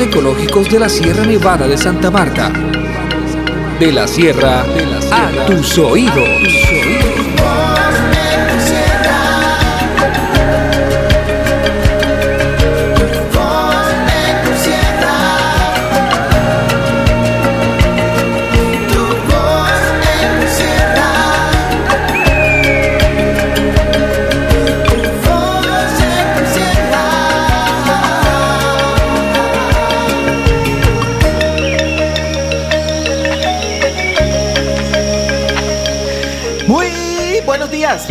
[0.00, 2.52] ecológicos de la Sierra Nevada de Santa Marta.
[3.78, 4.64] De la sierra,
[5.10, 6.57] a tus oídos.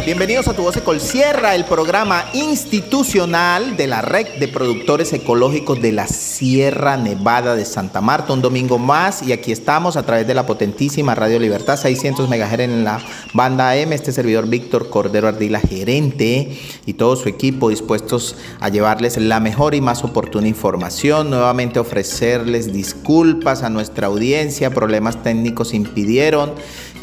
[0.07, 5.81] Bienvenidos a Tu Voz Ecol Sierra, el programa institucional de la Red de Productores Ecológicos
[5.81, 8.31] de la Sierra Nevada de Santa Marta.
[8.31, 12.59] Un domingo más y aquí estamos a través de la potentísima Radio Libertad, 600 MHz
[12.59, 13.01] en la
[13.33, 13.91] banda AM.
[13.91, 19.75] Este servidor Víctor Cordero Ardila, gerente, y todo su equipo dispuestos a llevarles la mejor
[19.75, 21.29] y más oportuna información.
[21.29, 26.53] Nuevamente ofrecerles disculpas a nuestra audiencia, problemas técnicos impidieron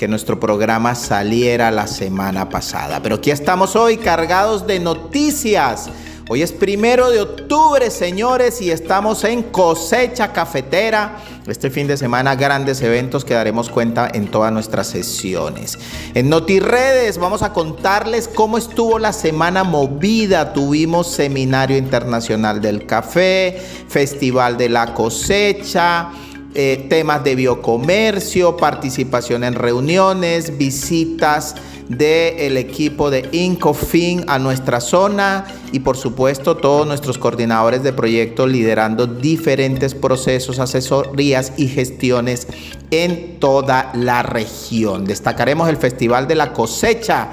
[0.08, 3.00] nuestro programa saliera la semana pasada.
[3.02, 5.90] Pero aquí estamos hoy cargados de noticias.
[6.26, 11.18] Hoy es primero de octubre, señores, y estamos en cosecha cafetera.
[11.46, 15.78] Este fin de semana grandes eventos que daremos cuenta en todas nuestras sesiones.
[16.14, 20.54] En NotiRedes vamos a contarles cómo estuvo la semana movida.
[20.54, 26.08] Tuvimos Seminario Internacional del Café, Festival de la Cosecha,
[26.54, 31.56] eh, temas de biocomercio, participación en reuniones, visitas
[31.88, 38.48] del equipo de Incofin a nuestra zona y por supuesto todos nuestros coordinadores de proyectos
[38.48, 42.46] liderando diferentes procesos, asesorías y gestiones
[42.90, 45.04] en toda la región.
[45.04, 47.30] Destacaremos el Festival de la Cosecha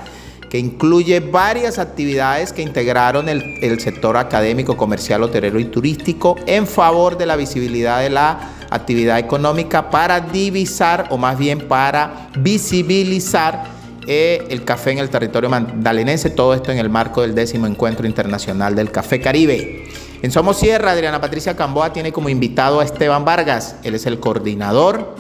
[0.50, 6.68] que incluye varias actividades que integraron el, el, sector académico, comercial, hotelero y turístico en
[6.68, 13.66] favor de la visibilidad de la actividad económica para divisar o más bien para visibilizar
[14.08, 18.08] eh, el café en el territorio mandalinense, todo esto en el marco del décimo encuentro
[18.08, 19.84] internacional del Café Caribe.
[20.24, 24.20] En Somos Sierra, Adriana Patricia Camboa tiene como invitado a Esteban Vargas, él es el
[24.20, 25.16] coordinador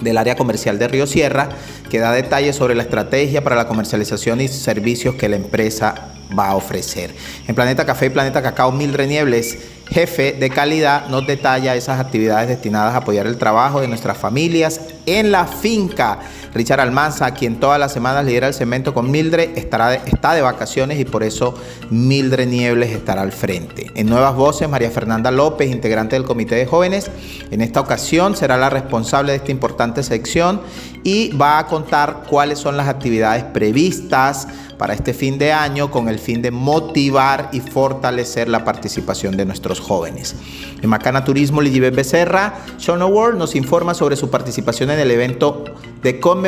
[0.00, 1.48] del área comercial de Río Sierra,
[1.90, 6.48] que da detalles sobre la estrategia para la comercialización y servicios que la empresa va
[6.48, 7.14] a ofrecer.
[7.46, 9.58] En Planeta Café y Planeta Cacao, Mildred Niebles,
[9.90, 14.80] jefe de calidad, nos detalla esas actividades destinadas a apoyar el trabajo de nuestras familias
[15.06, 16.18] en la finca.
[16.54, 20.98] Richard Almanza, quien todas las semanas lidera el cemento con Mildred, estará está de vacaciones
[20.98, 21.54] y por eso
[21.90, 23.90] Mildred Niebles estará al frente.
[23.94, 27.10] En Nuevas Voces, María Fernanda López, integrante del Comité de Jóvenes,
[27.50, 30.60] en esta ocasión será la responsable de esta importante sección
[31.04, 34.48] y va a contar cuáles son las actividades previstas
[34.78, 39.44] para este fin de año con el fin de motivar y fortalecer la participación de
[39.44, 40.36] nuestros jóvenes.
[40.80, 45.64] En Macana Turismo, Ligibet Becerra, Sean Award nos informa sobre su participación en el evento
[46.02, 46.47] de conmemoración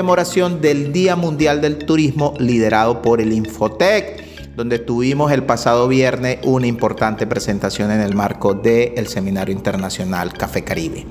[0.60, 4.24] del Día Mundial del Turismo liderado por el Infotec
[4.56, 10.64] donde tuvimos el pasado viernes una importante presentación en el marco del Seminario Internacional Café
[10.64, 11.06] Caribe.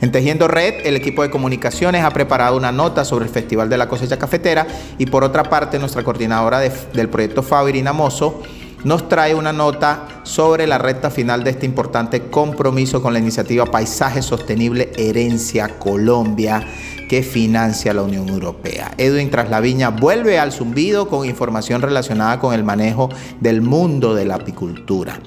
[0.00, 3.78] En Tejiendo Red, el equipo de comunicaciones ha preparado una nota sobre el Festival de
[3.78, 4.66] la Cosecha Cafetera
[4.98, 8.42] y por otra parte nuestra coordinadora de, del proyecto FAO, Irina Mozo,
[8.84, 13.66] nos trae una nota sobre la recta final de este importante compromiso con la iniciativa
[13.66, 16.66] Paisaje Sostenible Herencia Colombia
[17.10, 18.92] que financia la Unión Europea.
[18.96, 23.08] Edwin Traslaviña vuelve al zumbido con información relacionada con el manejo
[23.40, 25.18] del mundo de la apicultura.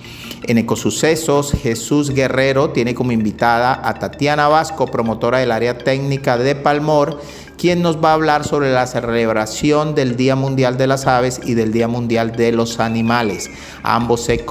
[0.44, 6.56] En Ecosucesos, Jesús Guerrero tiene como invitada a Tatiana Vasco, promotora del área técnica de
[6.56, 7.20] Palmor,
[7.58, 11.54] quien nos va a hablar sobre la celebración del Día Mundial de las Aves y
[11.54, 13.50] del Día Mundial de los Animales.
[13.84, 14.46] Ambos se,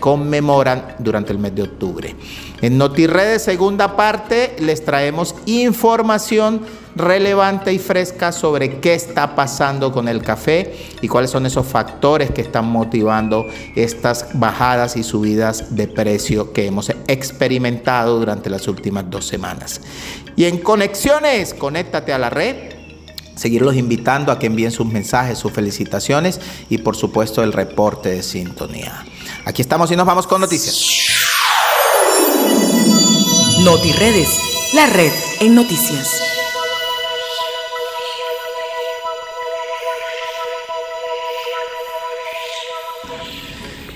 [0.00, 2.16] conmemoran durante el mes de octubre.
[2.60, 6.62] En NotiRedes, segunda parte, les traemos información
[6.94, 12.30] relevante y fresca sobre qué está pasando con el café y cuáles son esos factores
[12.30, 19.10] que están motivando estas bajadas y subidas de precio que hemos experimentado durante las últimas
[19.10, 19.80] dos semanas.
[20.36, 22.72] Y en conexiones, conéctate a la red
[23.36, 28.22] seguirlos invitando a que envíen sus mensajes, sus felicitaciones y por supuesto el reporte de
[28.22, 29.04] sintonía.
[29.44, 30.86] Aquí estamos y nos vamos con noticias.
[33.60, 34.28] NotiRedes,
[34.74, 36.22] la red en noticias.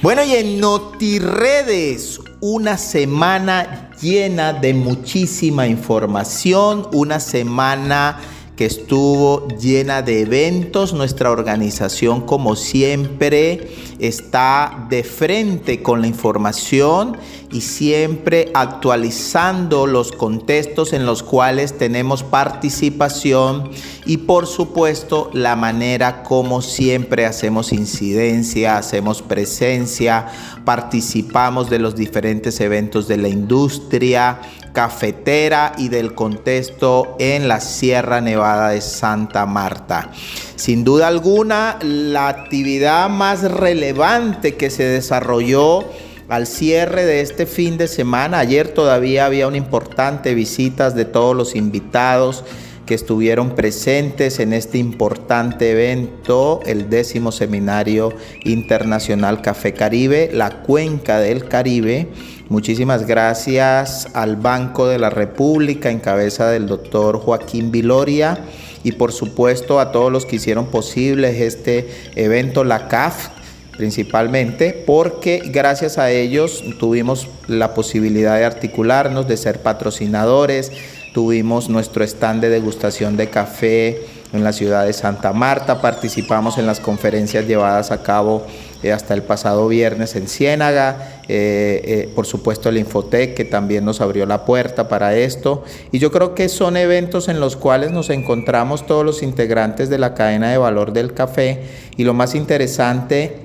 [0.03, 8.21] Bueno, y en NotiRedes, una semana llena de muchísima información, una semana
[8.57, 10.95] que estuvo llena de eventos.
[10.95, 13.69] Nuestra organización, como siempre,
[13.99, 17.17] está de frente con la información
[17.53, 23.71] y siempre actualizando los contextos en los cuales tenemos participación
[24.05, 30.27] y por supuesto la manera como siempre hacemos incidencia, hacemos presencia,
[30.65, 34.41] participamos de los diferentes eventos de la industria
[34.77, 40.11] cafetera y del contexto en la Sierra Nevada de Santa Marta.
[40.57, 45.83] Sin duda alguna, la actividad más relevante que se desarrolló
[46.29, 51.35] al cierre de este fin de semana, ayer todavía había una importante visita de todos
[51.35, 52.45] los invitados
[52.87, 58.13] que estuvieron presentes en este importante evento, el décimo seminario
[58.45, 62.07] internacional Café Caribe, la cuenca del Caribe.
[62.49, 68.39] Muchísimas gracias al Banco de la República en cabeza del doctor Joaquín Viloria
[68.85, 73.31] y por supuesto a todos los que hicieron posible este evento, la CAF,
[73.77, 80.71] principalmente porque gracias a ellos tuvimos la posibilidad de articularnos, de ser patrocinadores,
[81.17, 84.03] tuvimos nuestro stand de degustación de café
[84.35, 88.47] en la ciudad de Santa Marta, participamos en las conferencias llevadas a cabo
[88.83, 93.87] eh, hasta el pasado viernes en Ciénaga, eh, eh, por supuesto el Infotec que también
[93.87, 95.65] nos abrió la puerta para esto.
[95.91, 99.97] Y yo creo que son eventos en los cuales nos encontramos todos los integrantes de
[99.97, 101.63] la cadena de valor del café.
[101.97, 103.39] Y lo más interesante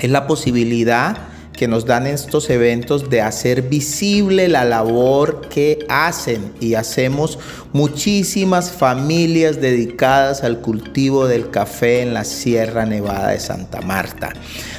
[0.00, 1.27] es la posibilidad
[1.58, 7.40] que nos dan estos eventos de hacer visible la labor que hacen y hacemos
[7.72, 14.32] muchísimas familias dedicadas al cultivo del café en la Sierra Nevada de Santa Marta.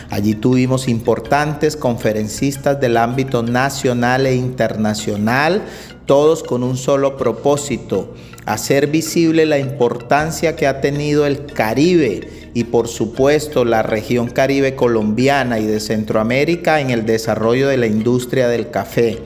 [0.10, 5.64] Allí tuvimos importantes conferencistas del ámbito nacional e internacional,
[6.06, 8.16] todos con un solo propósito,
[8.46, 14.76] hacer visible la importancia que ha tenido el Caribe y por supuesto la región caribe
[14.76, 19.20] colombiana y de Centroamérica en el desarrollo de la industria del café.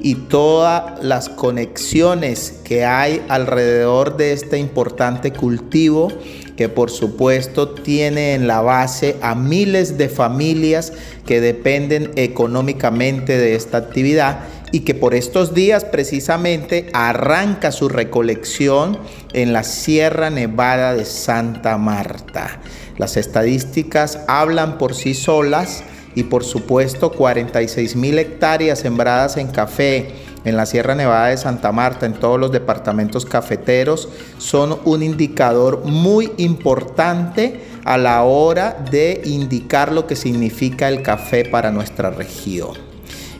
[0.00, 6.12] Y todas las conexiones que hay alrededor de este importante cultivo
[6.56, 10.92] que por supuesto tiene en la base a miles de familias
[11.26, 14.40] que dependen económicamente de esta actividad
[14.76, 18.98] y que por estos días precisamente arranca su recolección
[19.32, 22.60] en la Sierra Nevada de Santa Marta.
[22.98, 25.82] Las estadísticas hablan por sí solas
[26.14, 30.12] y por supuesto 46 mil hectáreas sembradas en café
[30.44, 35.86] en la Sierra Nevada de Santa Marta, en todos los departamentos cafeteros, son un indicador
[35.86, 42.85] muy importante a la hora de indicar lo que significa el café para nuestra región.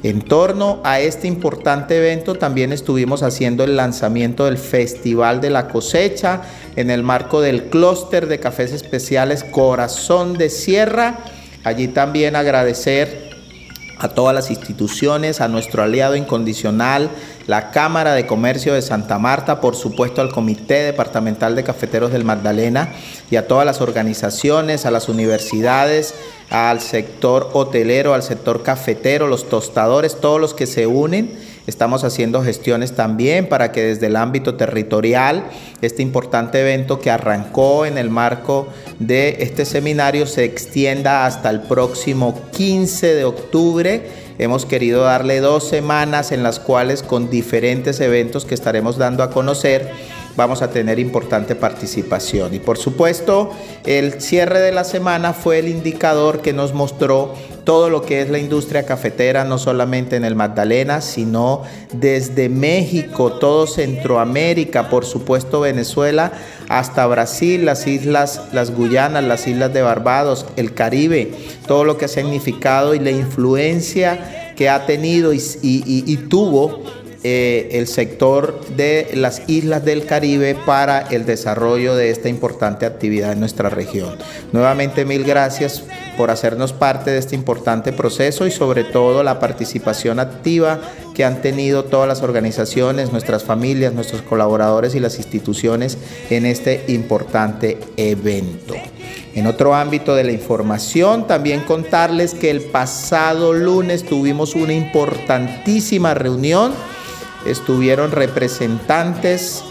[0.07, 5.67] En torno a este importante evento también estuvimos haciendo el lanzamiento del Festival de la
[5.67, 6.43] Cosecha
[6.77, 11.19] en el marco del clúster de cafés especiales Corazón de Sierra.
[11.65, 13.31] Allí también agradecer
[13.99, 17.11] a todas las instituciones, a nuestro aliado incondicional,
[17.47, 22.25] la Cámara de Comercio de Santa Marta, por supuesto al Comité Departamental de Cafeteros del
[22.25, 22.91] Magdalena
[23.31, 26.15] y a todas las organizaciones, a las universidades,
[26.51, 31.31] al sector hotelero, al sector cafetero, los tostadores, todos los que se unen
[31.67, 35.45] Estamos haciendo gestiones también para que desde el ámbito territorial
[35.83, 38.69] este importante evento que arrancó en el marco
[39.01, 44.26] de este seminario se extienda hasta el próximo 15 de octubre.
[44.39, 49.31] Hemos querido darle dos semanas en las cuales con diferentes eventos que estaremos dando a
[49.31, 49.91] conocer
[50.37, 52.55] vamos a tener importante participación.
[52.55, 53.51] Y por supuesto,
[53.85, 57.35] el cierre de la semana fue el indicador que nos mostró
[57.67, 63.33] todo lo que es la industria cafetera, no solamente en el Magdalena, sino desde México,
[63.33, 66.31] todo Centroamérica, por supuesto Venezuela,
[66.69, 71.33] hasta Brasil, las islas, las Guyanas, las islas de Barbados, el Caribe,
[71.67, 76.85] todo lo que ha significado y la influencia que ha tenido y, tuvo
[77.23, 83.33] eh, el sector de las islas del Caribe para el desarrollo de esta importante actividad
[83.33, 84.17] en nuestra región.
[84.53, 85.85] Nuevamente mil gracias
[86.17, 90.81] por hacernos parte de este importante proceso y sobre todo la participación activa
[91.15, 95.99] que han tenido todas las organizaciones, nuestras familias, nuestros colaboradores y las instituciones
[96.31, 98.75] en este importante evento.
[99.35, 106.15] En otro ámbito de la información, también contarles que el pasado lunes tuvimos una importantísima
[106.15, 106.73] reunión
[107.51, 109.65] estuvieron representantes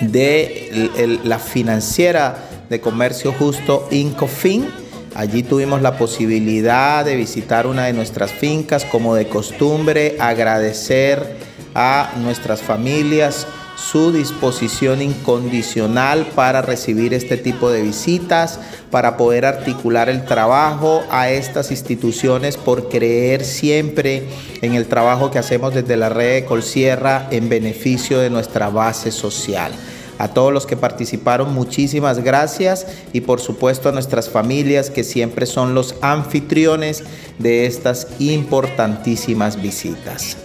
[0.00, 2.36] de la financiera
[2.68, 4.68] de comercio justo Incofin.
[5.14, 11.36] Allí tuvimos la posibilidad de visitar una de nuestras fincas como de costumbre, agradecer
[11.74, 13.46] a nuestras familias
[13.80, 18.60] su disposición incondicional para recibir este tipo de visitas,
[18.90, 24.24] para poder articular el trabajo a estas instituciones por creer siempre
[24.60, 29.10] en el trabajo que hacemos desde la red de Colsierra en beneficio de nuestra base
[29.10, 29.72] social.
[30.18, 35.46] A todos los que participaron, muchísimas gracias y por supuesto a nuestras familias que siempre
[35.46, 37.02] son los anfitriones
[37.38, 40.36] de estas importantísimas visitas.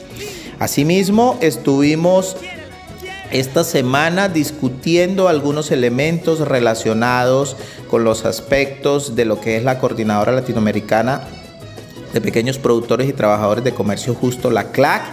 [0.59, 2.37] Asimismo, estuvimos
[3.31, 7.57] esta semana discutiendo algunos elementos relacionados
[7.89, 11.21] con los aspectos de lo que es la Coordinadora Latinoamericana
[12.13, 15.03] de Pequeños Productores y Trabajadores de Comercio Justo, la CLAC.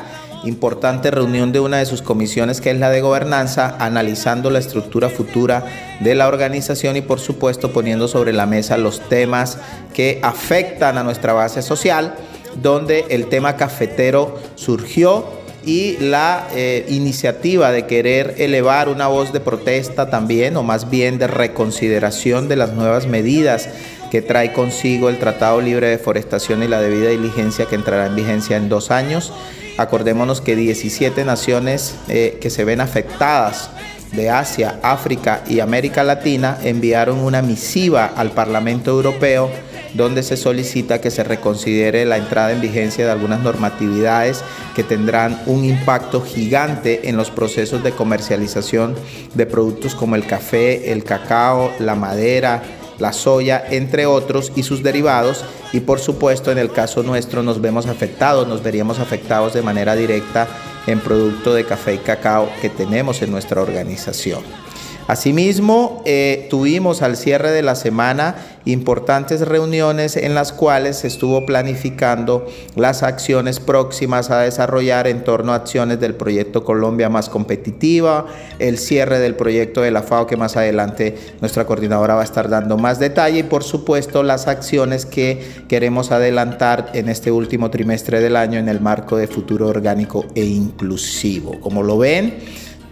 [0.44, 5.08] Importante reunión de una de sus comisiones que es la de gobernanza, analizando la estructura
[5.08, 5.64] futura
[6.00, 9.58] de la organización y por supuesto poniendo sobre la mesa los temas
[9.94, 12.14] que afectan a nuestra base social,
[12.60, 19.40] donde el tema cafetero surgió y la eh, iniciativa de querer elevar una voz de
[19.40, 23.68] protesta también, o más bien de reconsideración de las nuevas medidas
[24.10, 28.16] que trae consigo el Tratado Libre de Forestación y la debida diligencia que entrará en
[28.16, 29.32] vigencia en dos años.
[29.78, 33.70] Acordémonos que 17 naciones eh, que se ven afectadas
[34.12, 39.50] de Asia, África y América Latina enviaron una misiva al Parlamento Europeo
[39.94, 44.42] donde se solicita que se reconsidere la entrada en vigencia de algunas normatividades
[44.74, 48.94] que tendrán un impacto gigante en los procesos de comercialización
[49.34, 52.62] de productos como el café, el cacao, la madera,
[52.98, 55.44] la soya, entre otros, y sus derivados.
[55.72, 59.94] Y por supuesto, en el caso nuestro nos vemos afectados, nos veríamos afectados de manera
[59.94, 60.46] directa
[60.86, 64.61] en producto de café y cacao que tenemos en nuestra organización.
[65.08, 71.44] Asimismo, eh, tuvimos al cierre de la semana importantes reuniones en las cuales se estuvo
[71.44, 78.26] planificando las acciones próximas a desarrollar en torno a acciones del proyecto Colombia más competitiva,
[78.60, 82.48] el cierre del proyecto de la FAO que más adelante nuestra coordinadora va a estar
[82.48, 88.20] dando más detalle y por supuesto las acciones que queremos adelantar en este último trimestre
[88.20, 91.60] del año en el marco de futuro orgánico e inclusivo.
[91.60, 92.38] Como lo ven,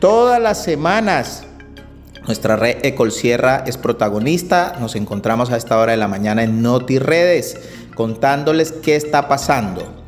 [0.00, 1.44] todas las semanas
[2.26, 4.76] nuestra red Ecolsierra es protagonista.
[4.80, 7.58] Nos encontramos a esta hora de la mañana en Noti Redes
[7.94, 10.00] contándoles qué está pasando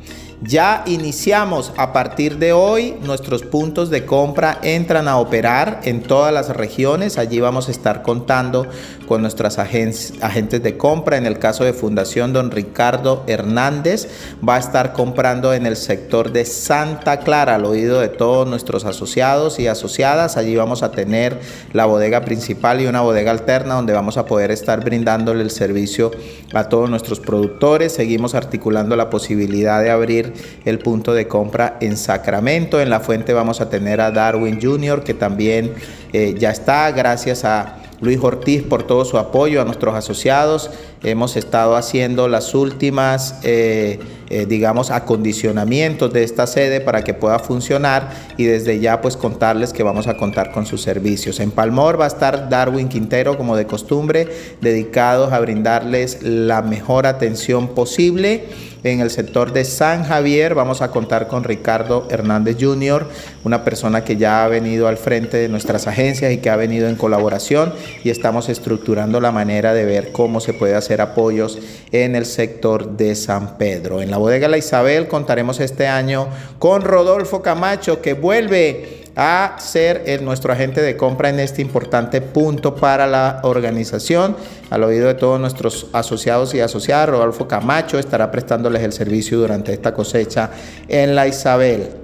[0.45, 6.33] ya iniciamos a partir de hoy, nuestros puntos de compra entran a operar en todas
[6.33, 7.17] las regiones.
[7.17, 8.67] Allí vamos a estar contando
[9.07, 11.17] con nuestras agentes de compra.
[11.17, 14.09] En el caso de Fundación Don Ricardo Hernández,
[14.47, 18.85] va a estar comprando en el sector de Santa Clara, al oído de todos nuestros
[18.85, 20.35] asociados y asociadas.
[20.35, 21.39] Allí vamos a tener
[21.71, 26.11] la bodega principal y una bodega alterna donde vamos a poder estar brindándole el servicio
[26.53, 27.93] a todos nuestros productores.
[27.93, 30.32] Seguimos articulando la posibilidad de abrir
[30.65, 32.81] el punto de compra en Sacramento.
[32.81, 35.73] En la fuente vamos a tener a Darwin Jr., que también
[36.13, 40.69] eh, ya está, gracias a Luis Ortiz por todo su apoyo, a nuestros asociados.
[41.03, 43.99] Hemos estado haciendo las últimas, eh,
[44.33, 49.73] eh, digamos, acondicionamientos de esta sede para que pueda funcionar y desde ya pues contarles
[49.73, 51.39] que vamos a contar con sus servicios.
[51.39, 54.27] En Palmor va a estar Darwin Quintero como de costumbre,
[54.59, 58.45] dedicados a brindarles la mejor atención posible
[58.83, 63.07] en el sector de San Javier vamos a contar con Ricardo Hernández Jr.,
[63.45, 66.89] una persona que ya ha venido al frente de nuestras agencias y que ha venido
[66.89, 67.73] en colaboración
[68.03, 71.59] y estamos estructurando la manera de ver cómo se puede hacer apoyos
[71.93, 74.01] en el sector de San Pedro.
[74.01, 80.21] En la bodega La Isabel contaremos este año con Rodolfo Camacho que vuelve a ser
[80.21, 84.37] nuestro agente de compra en este importante punto para la organización.
[84.69, 89.73] Al oído de todos nuestros asociados y asociadas, Rodolfo Camacho estará prestándoles el servicio durante
[89.73, 90.51] esta cosecha
[90.87, 92.02] en la Isabel.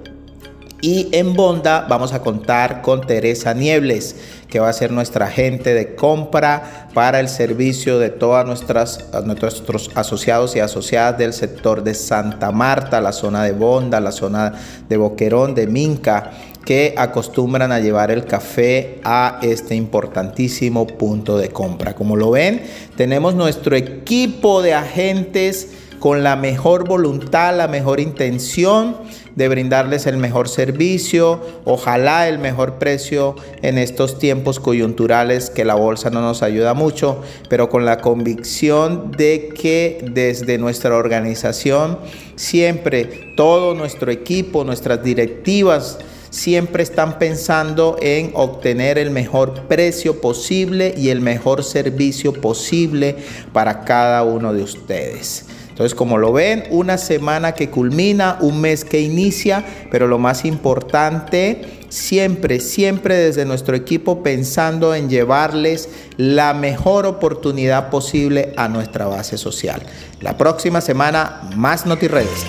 [0.82, 4.16] Y en Bonda vamos a contar con Teresa Niebles,
[4.48, 10.56] que va a ser nuestra agente de compra para el servicio de todos nuestros asociados
[10.56, 14.54] y asociadas del sector de Santa Marta, la zona de Bonda, la zona
[14.88, 16.30] de Boquerón, de Minca
[16.64, 21.94] que acostumbran a llevar el café a este importantísimo punto de compra.
[21.94, 22.62] Como lo ven,
[22.96, 28.96] tenemos nuestro equipo de agentes con la mejor voluntad, la mejor intención
[29.36, 35.74] de brindarles el mejor servicio, ojalá el mejor precio en estos tiempos coyunturales que la
[35.74, 41.98] bolsa no nos ayuda mucho, pero con la convicción de que desde nuestra organización
[42.34, 45.98] siempre todo nuestro equipo, nuestras directivas,
[46.30, 53.16] siempre están pensando en obtener el mejor precio posible y el mejor servicio posible
[53.52, 55.44] para cada uno de ustedes.
[55.80, 60.44] Entonces, como lo ven, una semana que culmina, un mes que inicia, pero lo más
[60.44, 69.06] importante, siempre, siempre desde nuestro equipo pensando en llevarles la mejor oportunidad posible a nuestra
[69.06, 69.80] base social.
[70.20, 72.44] La próxima semana, más NotiRedes.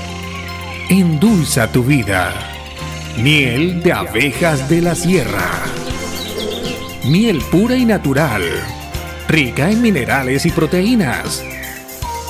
[0.90, 2.34] Endulza tu vida.
[3.18, 5.50] Miel de abejas de la sierra.
[7.06, 8.44] Miel pura y natural.
[9.30, 11.46] Rica en minerales y proteínas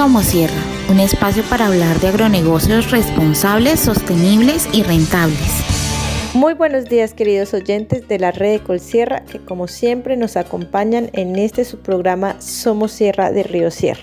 [0.00, 5.62] Somos Sierra, un espacio para hablar de agronegocios responsables, sostenibles y rentables.
[6.32, 11.10] Muy buenos días queridos oyentes de la red de Colsierra que como siempre nos acompañan
[11.12, 14.00] en este su programa Somos Sierra de Río Sierra.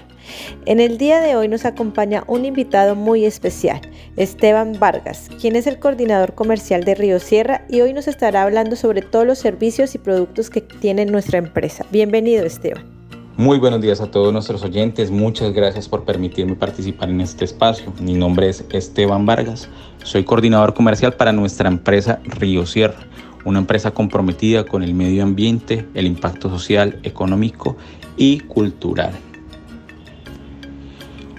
[0.68, 3.82] En el día de hoy nos acompaña un invitado muy especial,
[4.18, 8.76] Esteban Vargas, quien es el coordinador comercial de Río Sierra y hoy nos estará hablando
[8.76, 11.88] sobre todos los servicios y productos que tiene nuestra empresa.
[11.90, 12.97] Bienvenido Esteban.
[13.38, 17.94] Muy buenos días a todos nuestros oyentes, muchas gracias por permitirme participar en este espacio.
[18.02, 19.70] Mi nombre es Esteban Vargas,
[20.04, 22.98] soy coordinador comercial para nuestra empresa Río Sierra,
[23.46, 27.78] una empresa comprometida con el medio ambiente, el impacto social, económico
[28.18, 29.12] y cultural.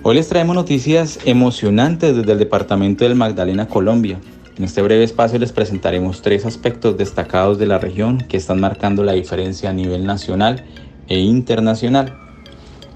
[0.04, 4.20] Hoy les traemos noticias emocionantes desde el departamento del Magdalena, Colombia.
[4.56, 9.02] En este breve espacio les presentaremos tres aspectos destacados de la región que están marcando
[9.02, 10.64] la diferencia a nivel nacional
[11.08, 12.16] e internacional.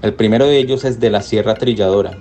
[0.01, 2.17] El primero de ellos es de la Sierra Trilladora.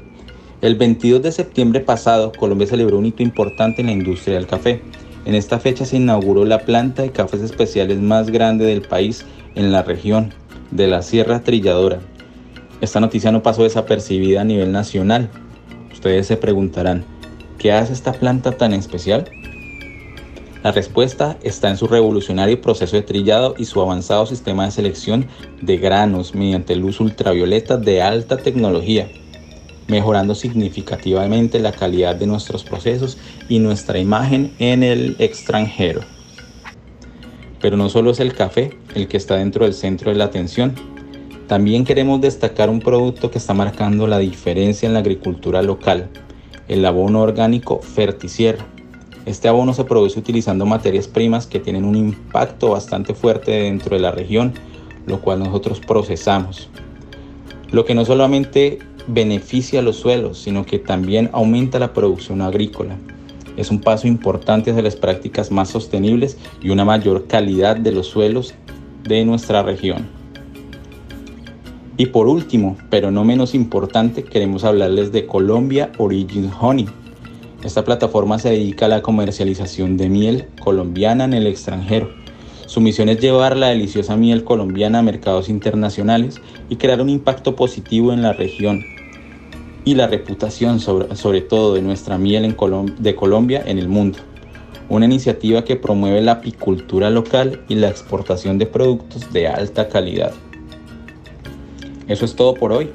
[0.61, 4.81] El 22 de septiembre pasado, Colombia celebró un hito importante en la industria del café.
[5.25, 9.25] En esta fecha se inauguró la planta de cafés especiales más grande del país
[9.55, 10.33] en la región
[10.71, 11.99] de la Sierra Trilladora.
[12.81, 15.31] Esta noticia no pasó desapercibida a nivel nacional.
[15.93, 17.05] Ustedes se preguntarán,
[17.59, 19.29] ¿qué hace esta planta tan especial?
[20.63, 25.27] La respuesta está en su revolucionario proceso de trillado y su avanzado sistema de selección
[25.61, 29.11] de granos mediante luz ultravioleta de alta tecnología,
[29.89, 36.03] mejorando significativamente la calidad de nuestros procesos y nuestra imagen en el extranjero.
[37.61, 40.77] Pero no solo es el café el que está dentro del centro de la atención,
[41.49, 46.09] también queremos destacar un producto que está marcando la diferencia en la agricultura local,
[46.69, 48.59] el abono orgánico Ferticier
[49.25, 54.03] este abono se produce utilizando materias primas que tienen un impacto bastante fuerte dentro de
[54.03, 54.53] la región,
[55.07, 56.69] lo cual nosotros procesamos.
[57.71, 62.97] Lo que no solamente beneficia a los suelos, sino que también aumenta la producción agrícola.
[63.57, 68.09] Es un paso importante hacia las prácticas más sostenibles y una mayor calidad de los
[68.09, 68.55] suelos
[69.05, 70.09] de nuestra región.
[71.97, 76.89] Y por último, pero no menos importante, queremos hablarles de Colombia Origin Honey
[77.65, 82.11] esta plataforma se dedica a la comercialización de miel colombiana en el extranjero.
[82.67, 87.55] Su misión es llevar la deliciosa miel colombiana a mercados internacionales y crear un impacto
[87.55, 88.83] positivo en la región
[89.85, 92.57] y la reputación sobre, todo de nuestra miel
[92.99, 94.19] de Colombia en el mundo.
[94.89, 100.33] Una iniciativa que promueve la apicultura local y la exportación de productos de alta calidad.
[102.09, 102.91] Eso es todo por hoy.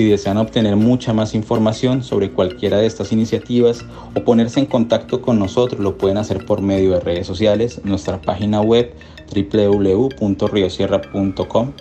[0.00, 3.84] Si desean obtener mucha más información sobre cualquiera de estas iniciativas
[4.16, 8.18] o ponerse en contacto con nosotros, lo pueden hacer por medio de redes sociales, nuestra
[8.18, 8.94] página web
[9.30, 11.72] www.riosierra.com,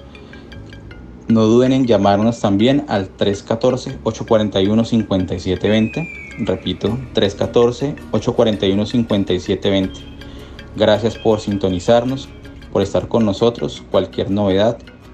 [1.29, 6.05] No duden en llamarnos también al 314-841-5720.
[6.39, 9.91] Repito, 314-841-5720.
[10.75, 12.27] Gracias por sintonizarnos,
[12.73, 13.82] por estar con nosotros.
[13.89, 14.77] Cualquier novedad,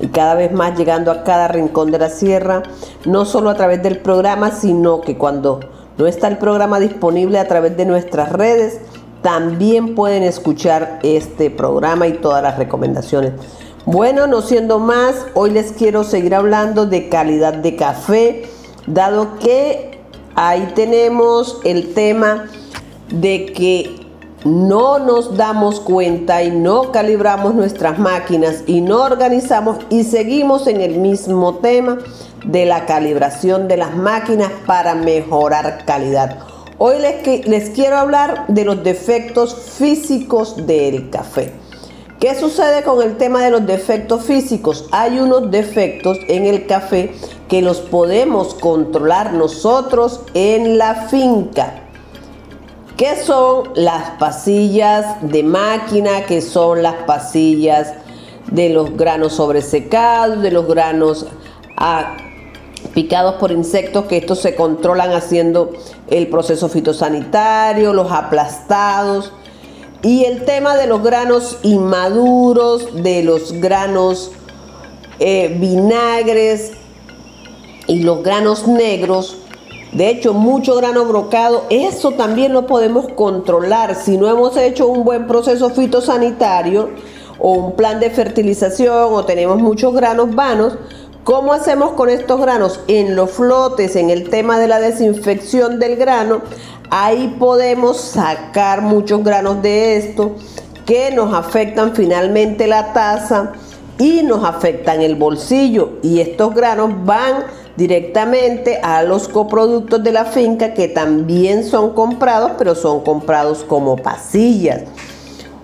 [0.02, 2.62] Y cada vez más llegando a cada rincón de la sierra,
[3.06, 5.60] no solo a través del programa, sino que cuando
[5.98, 8.80] no está el programa disponible a través de nuestras redes,
[9.22, 13.32] también pueden escuchar este programa y todas las recomendaciones.
[13.84, 18.44] Bueno, no siendo más, hoy les quiero seguir hablando de calidad de café,
[18.86, 19.98] dado que
[20.34, 22.46] ahí tenemos el tema
[23.10, 24.06] de que
[24.44, 30.80] no nos damos cuenta y no calibramos nuestras máquinas y no organizamos y seguimos en
[30.80, 31.98] el mismo tema
[32.44, 36.38] de la calibración de las máquinas para mejorar calidad.
[36.78, 41.52] Hoy les, les quiero hablar de los defectos físicos del café.
[42.20, 44.86] ¿Qué sucede con el tema de los defectos físicos?
[44.90, 47.12] Hay unos defectos en el café
[47.48, 51.82] que los podemos controlar nosotros en la finca.
[52.96, 56.26] ¿Qué son las pasillas de máquina?
[56.26, 57.94] ¿Qué son las pasillas
[58.50, 61.26] de los granos sobresecados, de los granos
[61.76, 62.16] ah,
[62.98, 64.06] picados por insectos?
[64.06, 65.70] Que estos se controlan haciendo
[66.08, 69.30] el proceso fitosanitario, los aplastados.
[70.02, 74.32] Y el tema de los granos inmaduros, de los granos
[75.20, 76.72] eh, vinagres
[77.86, 79.36] y los granos negros
[79.92, 83.94] de hecho, mucho grano brocado, eso también lo podemos controlar.
[83.94, 86.90] Si no hemos hecho un buen proceso fitosanitario
[87.38, 90.74] o un plan de fertilización o tenemos muchos granos vanos,
[91.28, 92.80] ¿cómo hacemos con estos granos?
[92.88, 96.40] En los flotes, en el tema de la desinfección del grano,
[96.88, 100.36] ahí podemos sacar muchos granos de esto
[100.86, 103.52] que nos afectan finalmente la taza
[103.98, 105.98] y nos afectan el bolsillo.
[106.02, 107.44] Y estos granos van
[107.76, 113.96] directamente a los coproductos de la finca que también son comprados, pero son comprados como
[113.96, 114.80] pasillas.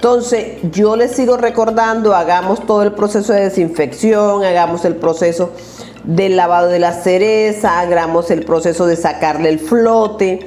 [0.04, 5.52] Entonces, yo les sigo recordando, hagamos todo el proceso de desinfección, hagamos el proceso
[6.04, 10.46] del lavado de la cereza, hagamos el proceso de sacarle el flote.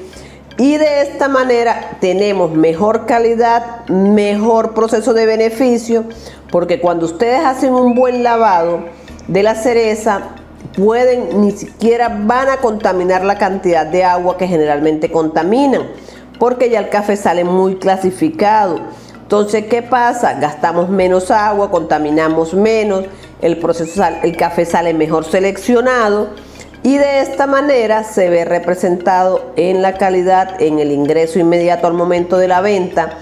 [0.59, 6.03] Y de esta manera tenemos mejor calidad, mejor proceso de beneficio,
[6.51, 8.81] porque cuando ustedes hacen un buen lavado
[9.27, 10.35] de la cereza,
[10.77, 15.81] pueden, ni siquiera van a contaminar la cantidad de agua que generalmente contaminan,
[16.37, 19.06] porque ya el café sale muy clasificado.
[19.27, 20.35] Entonces, ¿qué pasa?
[20.35, 23.03] Gastamos menos agua, contaminamos menos,
[23.41, 26.29] el, proceso, el café sale mejor seleccionado
[26.81, 31.93] y de esta manera se ve representado en la calidad, en el ingreso inmediato al
[31.93, 33.17] momento de la venta.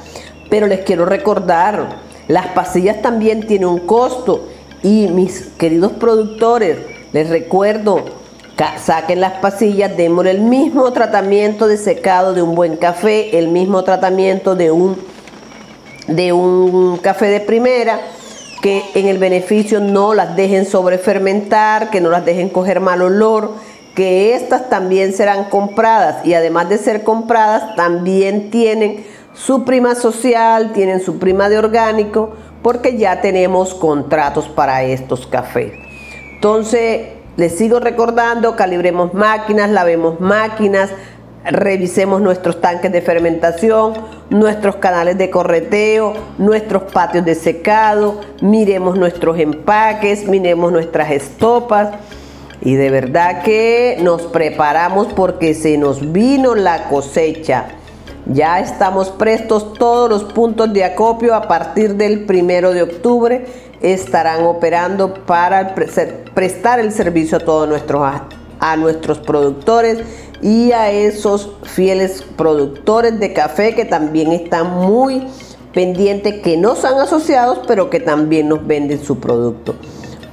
[0.51, 1.87] Pero les quiero recordar,
[2.27, 4.47] las pasillas también tienen un costo
[4.83, 6.77] y mis queridos productores,
[7.13, 8.05] les recuerdo,
[8.77, 13.83] saquen las pasillas, démosle el mismo tratamiento de secado de un buen café, el mismo
[13.83, 15.14] tratamiento de un,
[16.07, 17.99] de un café de primera,
[18.61, 23.51] que en el beneficio no las dejen sobrefermentar, que no las dejen coger mal olor,
[23.95, 30.73] que estas también serán compradas y además de ser compradas también tienen su prima social,
[30.73, 35.73] tienen su prima de orgánico, porque ya tenemos contratos para estos cafés.
[36.33, 40.89] Entonces, les sigo recordando, calibremos máquinas, lavemos máquinas,
[41.45, 43.93] revisemos nuestros tanques de fermentación,
[44.29, 51.89] nuestros canales de correteo, nuestros patios de secado, miremos nuestros empaques, miremos nuestras estopas.
[52.61, 57.65] Y de verdad que nos preparamos porque se nos vino la cosecha.
[58.25, 63.45] Ya estamos prestos todos los puntos de acopio a partir del primero de octubre
[63.81, 68.01] estarán operando para prestar el servicio a todos nuestros
[68.59, 69.99] a nuestros productores
[70.41, 75.27] y a esos fieles productores de café que también están muy
[75.73, 79.75] pendientes, que no son asociados, pero que también nos venden su producto.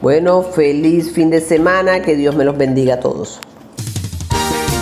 [0.01, 3.41] Bueno, feliz fin de semana, que Dios me los bendiga a todos.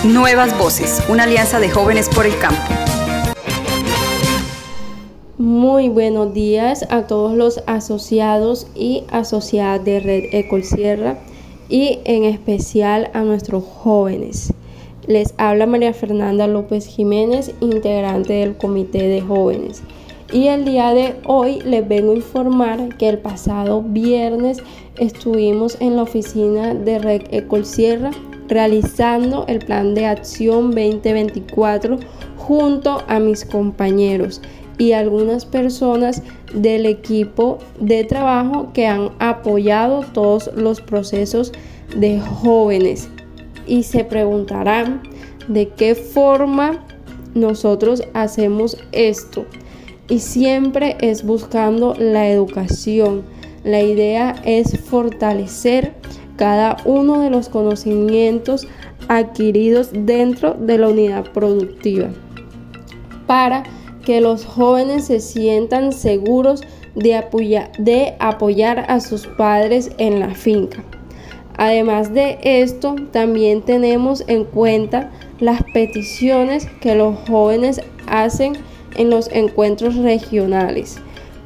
[0.04, 2.60] Nuevas Voces, una alianza de jóvenes por el campo.
[5.36, 11.18] Muy buenos días a todos los asociados y asociadas de Red Ecol Sierra
[11.68, 14.52] y en especial a nuestros jóvenes.
[15.10, 19.82] Les habla María Fernanda López Jiménez, integrante del Comité de Jóvenes.
[20.32, 24.58] Y el día de hoy les vengo a informar que el pasado viernes
[24.98, 28.12] estuvimos en la oficina de Red Ecol Sierra
[28.46, 31.98] realizando el plan de acción 2024
[32.36, 34.40] junto a mis compañeros
[34.78, 36.22] y algunas personas
[36.54, 41.50] del equipo de trabajo que han apoyado todos los procesos
[41.96, 43.08] de jóvenes
[43.70, 45.00] y se preguntarán
[45.48, 46.84] de qué forma
[47.34, 49.46] nosotros hacemos esto
[50.08, 53.22] y siempre es buscando la educación.
[53.62, 55.94] La idea es fortalecer
[56.36, 58.66] cada uno de los conocimientos
[59.08, 62.08] adquiridos dentro de la unidad productiva
[63.26, 63.62] para
[64.04, 66.62] que los jóvenes se sientan seguros
[66.96, 67.22] de,
[67.78, 70.82] de apoyar a sus padres en la finca.
[71.56, 75.10] Además de esto, también tenemos en cuenta
[75.40, 78.54] las peticiones que los jóvenes hacen
[78.96, 80.98] en los encuentros regionales,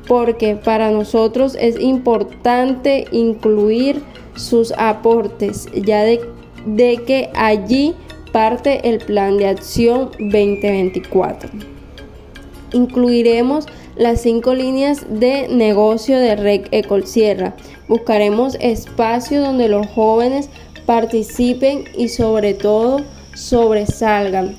[0.07, 4.03] porque para nosotros es importante incluir
[4.37, 6.21] sus aportes, ya de,
[7.07, 7.95] que allí
[8.33, 11.51] parte el plan de acción 2024
[12.73, 17.55] incluiremos las cinco líneas de negocio de Rec Ecol Sierra.
[17.89, 20.49] Buscaremos espacios donde los jóvenes
[20.87, 23.03] participen y sobre todo
[23.35, 24.57] sobresalgan,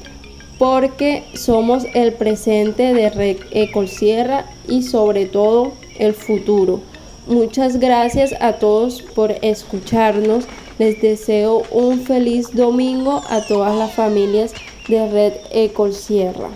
[0.57, 6.81] porque somos el presente de Rec Ecol Sierra y sobre todo el futuro.
[7.27, 10.45] Muchas gracias a todos por escucharnos.
[10.77, 14.53] Les deseo un feliz domingo a todas las familias
[14.87, 16.49] de Red Ecol Sierra.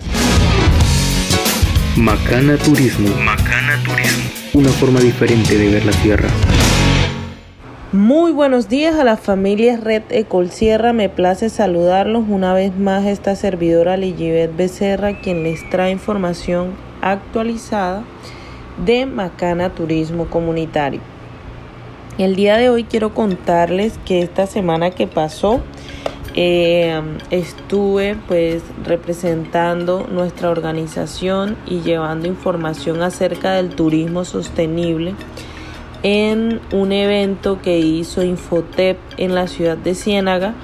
[1.96, 3.08] Macana Turismo.
[3.16, 4.30] Macana Turismo.
[4.54, 6.28] Una forma diferente de ver la tierra.
[7.90, 10.92] Muy buenos días a las familias Red Ecol Sierra.
[10.92, 18.04] Me place saludarlos una vez más esta servidora Ligibet Becerra, quien les trae información actualizada
[18.86, 21.00] de Macana Turismo Comunitario.
[22.18, 25.60] El día de hoy quiero contarles que esta semana que pasó
[26.34, 35.14] eh, estuve pues representando nuestra organización y llevando información acerca del turismo sostenible
[36.02, 40.54] en un evento que hizo Infotep en la ciudad de Ciénaga,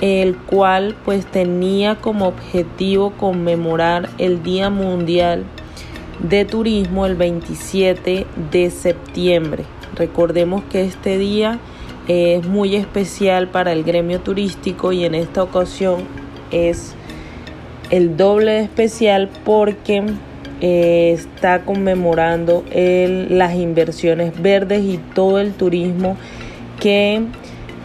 [0.00, 5.44] el cual pues tenía como objetivo conmemorar el Día Mundial
[6.20, 9.64] de Turismo el 27 de septiembre.
[9.94, 11.60] Recordemos que este día
[12.08, 16.02] es muy especial para el gremio turístico y en esta ocasión
[16.50, 16.94] es
[17.90, 20.02] el doble especial porque
[20.60, 26.16] eh, está conmemorando las inversiones verdes y todo el turismo
[26.80, 27.22] que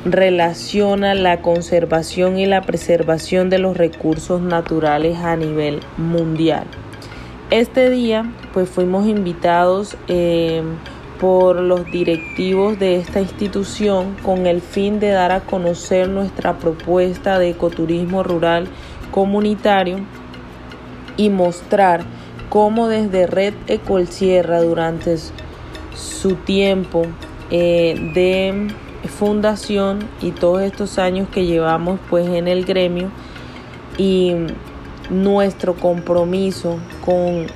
[0.06, 6.66] relaciona la conservación y la preservación de los recursos naturales a nivel mundial.
[7.50, 10.62] Este día pues fuimos invitados eh,
[11.20, 17.40] por los directivos de esta institución con el fin de dar a conocer nuestra propuesta
[17.40, 18.68] de ecoturismo rural
[19.12, 20.00] comunitario
[21.18, 22.04] y mostrar
[22.50, 25.18] cómo desde Red Ecol Sierra durante
[25.96, 27.06] su tiempo
[27.50, 28.68] eh, de
[29.08, 33.10] fundación y todos estos años que llevamos pues en el gremio
[33.98, 34.34] y
[35.10, 37.48] nuestro compromiso con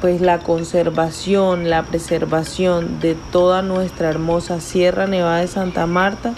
[0.00, 6.34] pues la conservación, la preservación de toda nuestra hermosa Sierra Nevada de Santa Marta,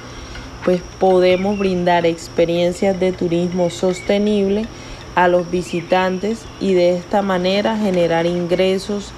[0.64, 4.66] pues podemos brindar experiencias de turismo sostenible
[5.14, 9.12] a los visitantes y de esta manera generar ingresos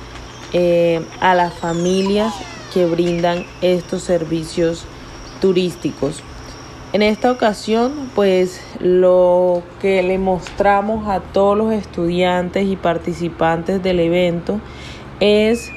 [0.52, 2.34] eh, a las familias
[2.72, 4.84] que brindan estos servicios
[5.40, 6.22] turísticos.
[6.94, 13.98] En esta ocasión, pues lo que le mostramos a todos los estudiantes y participantes del
[13.98, 14.60] evento
[15.18, 15.72] es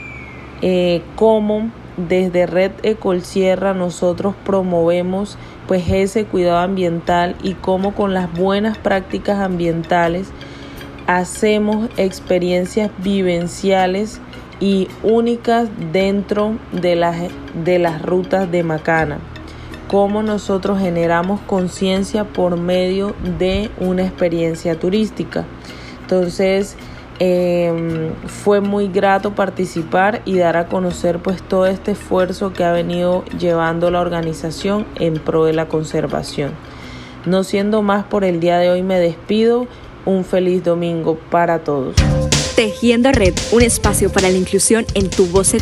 [0.61, 8.31] eh, cómo desde Red Ecolsierra nosotros promovemos pues ese cuidado ambiental y cómo con las
[8.31, 10.29] buenas prácticas ambientales
[11.07, 14.21] hacemos experiencias vivenciales
[14.59, 17.17] y únicas dentro de las,
[17.65, 19.17] de las rutas de Macana.
[19.87, 25.45] Cómo nosotros generamos conciencia por medio de una experiencia turística.
[26.01, 26.75] Entonces,
[27.19, 32.71] em, fue muy grato participar y dar a conocer pues todo este esfuerzo que ha
[32.71, 36.51] venido llevando la organización en pro de la conservación.
[37.25, 39.67] No siendo más por el día de hoy me despido.
[40.05, 41.95] Un feliz domingo para todos.
[42.55, 45.53] Tejiendo Red, un espacio para la inclusión en tu voz.
[45.53, 45.61] Muy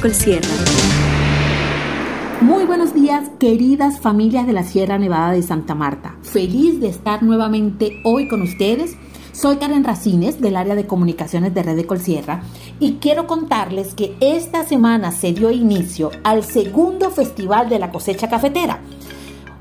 [2.77, 6.17] buenos días, queridas familias de la Sierra Nevada de Santa Marta.
[6.23, 8.97] Feliz de estar nuevamente hoy con ustedes.
[9.31, 12.43] Soy Karen Racines del área de comunicaciones de Red de Colsierra
[12.81, 18.27] y quiero contarles que esta semana se dio inicio al segundo Festival de la Cosecha
[18.27, 18.81] Cafetera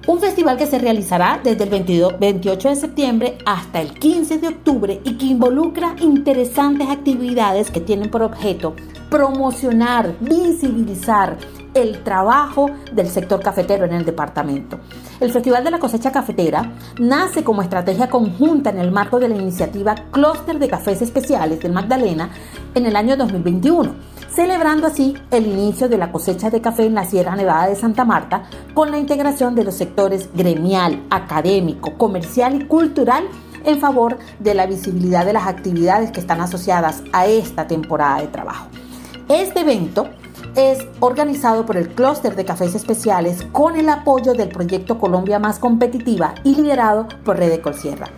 [0.07, 1.70] un festival que se realizará desde el
[2.18, 8.11] 28 de septiembre hasta el 15 de octubre y que involucra interesantes actividades que tienen
[8.11, 8.74] por objeto
[9.09, 11.38] promocionar, visibilizar
[11.74, 14.78] el trabajo del sector cafetero en el departamento.
[15.20, 19.37] El Festival de la Cosecha Cafetera nace como estrategia conjunta en el marco de la
[19.37, 22.30] iniciativa Clúster de Cafés Especiales del Magdalena
[22.74, 27.04] en el año 2021 celebrando así el inicio de la cosecha de café en la
[27.04, 32.64] Sierra Nevada de Santa Marta con la integración de los sectores gremial, académico, comercial y
[32.64, 33.24] cultural
[33.64, 38.26] en favor de la visibilidad de las actividades que están asociadas a esta temporada de
[38.26, 38.66] trabajo.
[39.28, 40.08] Este evento
[40.57, 45.59] es organizado por el Clúster de Cafés Especiales con el apoyo del proyecto Colombia Más
[45.59, 48.09] Competitiva y liderado por Red Colsierra.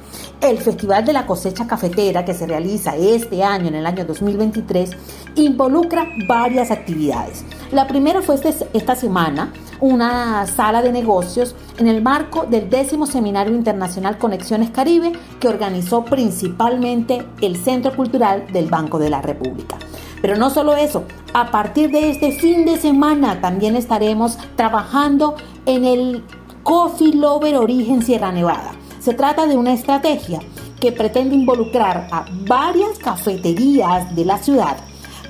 [0.40, 4.90] El Festival de la Cosecha Cafetera que se realiza este año, en el año 2023,
[5.37, 7.44] involucra varias actividades.
[7.72, 13.07] La primera fue este, esta semana, una sala de negocios en el marco del décimo
[13.07, 19.79] Seminario Internacional Conexiones Caribe que organizó principalmente el Centro Cultural del Banco de la República.
[20.22, 25.85] Pero no solo eso, a partir de este fin de semana también estaremos trabajando en
[25.85, 26.24] el
[26.62, 28.72] Coffee Lover Origen Sierra Nevada.
[29.00, 30.40] Se trata de una estrategia
[30.81, 34.76] que pretende involucrar a varias cafeterías de la ciudad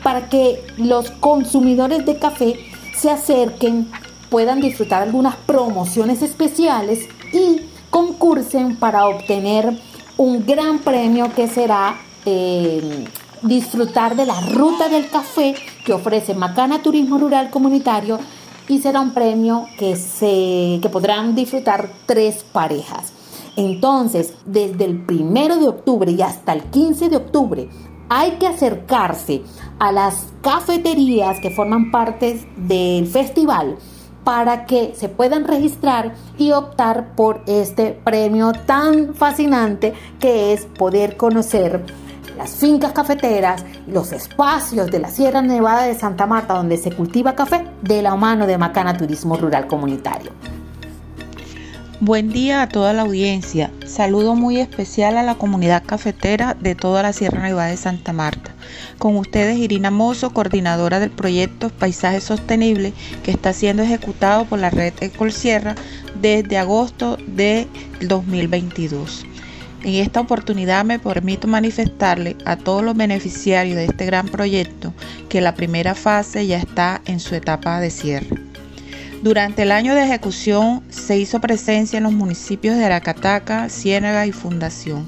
[0.02, 2.56] para que los consumidores de café
[2.96, 3.90] se acerquen,
[4.30, 9.78] puedan disfrutar algunas promociones especiales y concursen para obtener
[10.16, 13.04] un gran premio que será eh,
[13.42, 18.18] disfrutar de la ruta del café que ofrece Macana Turismo Rural Comunitario
[18.68, 23.12] y será un premio que, se, que podrán disfrutar tres parejas.
[23.56, 27.68] Entonces, desde el primero de octubre y hasta el 15 de octubre,
[28.08, 29.42] hay que acercarse
[29.78, 33.76] a las cafeterías que forman parte del festival
[34.24, 41.16] para que se puedan registrar y optar por este premio tan fascinante que es poder
[41.16, 41.84] conocer
[42.36, 46.92] las fincas cafeteras y los espacios de la Sierra Nevada de Santa Marta donde se
[46.92, 50.32] cultiva café de la mano de Macana Turismo Rural Comunitario.
[51.98, 53.70] Buen día a toda la audiencia.
[53.86, 58.54] Saludo muy especial a la comunidad cafetera de toda la Sierra Nevada de Santa Marta.
[58.98, 64.68] Con ustedes Irina Mozo, coordinadora del proyecto Paisaje Sostenible que está siendo ejecutado por la
[64.68, 65.74] red Ecol Sierra
[66.20, 67.66] desde agosto de
[68.02, 69.24] 2022.
[69.86, 74.92] En esta oportunidad me permito manifestarle a todos los beneficiarios de este gran proyecto
[75.28, 78.36] que la primera fase ya está en su etapa de cierre.
[79.22, 84.32] Durante el año de ejecución se hizo presencia en los municipios de Aracataca, Ciénaga y
[84.32, 85.06] Fundación.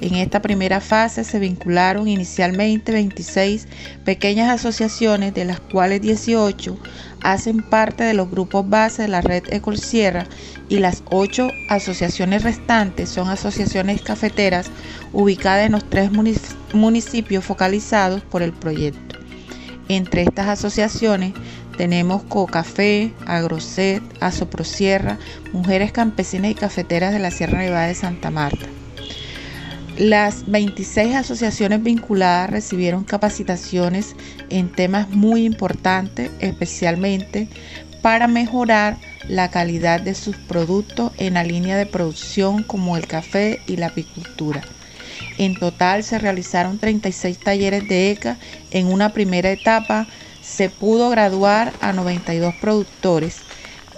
[0.00, 3.66] En esta primera fase se vincularon inicialmente 26
[4.04, 6.78] pequeñas asociaciones, de las cuales 18
[7.22, 10.26] hacen parte de los grupos base de la red Ecol Sierra
[10.68, 14.70] y las ocho asociaciones restantes son asociaciones cafeteras
[15.12, 16.10] ubicadas en los tres
[16.72, 19.18] municipios focalizados por el proyecto.
[19.88, 21.32] Entre estas asociaciones
[21.76, 25.18] tenemos Cocafé, Agroset, Asoprosierra,
[25.52, 28.66] Mujeres Campesinas y Cafeteras de la Sierra Nevada de Santa Marta.
[29.98, 34.14] Las 26 asociaciones vinculadas recibieron capacitaciones
[34.48, 37.48] en temas muy importantes, especialmente
[38.00, 38.96] para mejorar
[39.26, 43.88] la calidad de sus productos en la línea de producción como el café y la
[43.88, 44.62] apicultura.
[45.36, 48.38] En total se realizaron 36 talleres de ECA.
[48.70, 50.06] En una primera etapa
[50.42, 53.47] se pudo graduar a 92 productores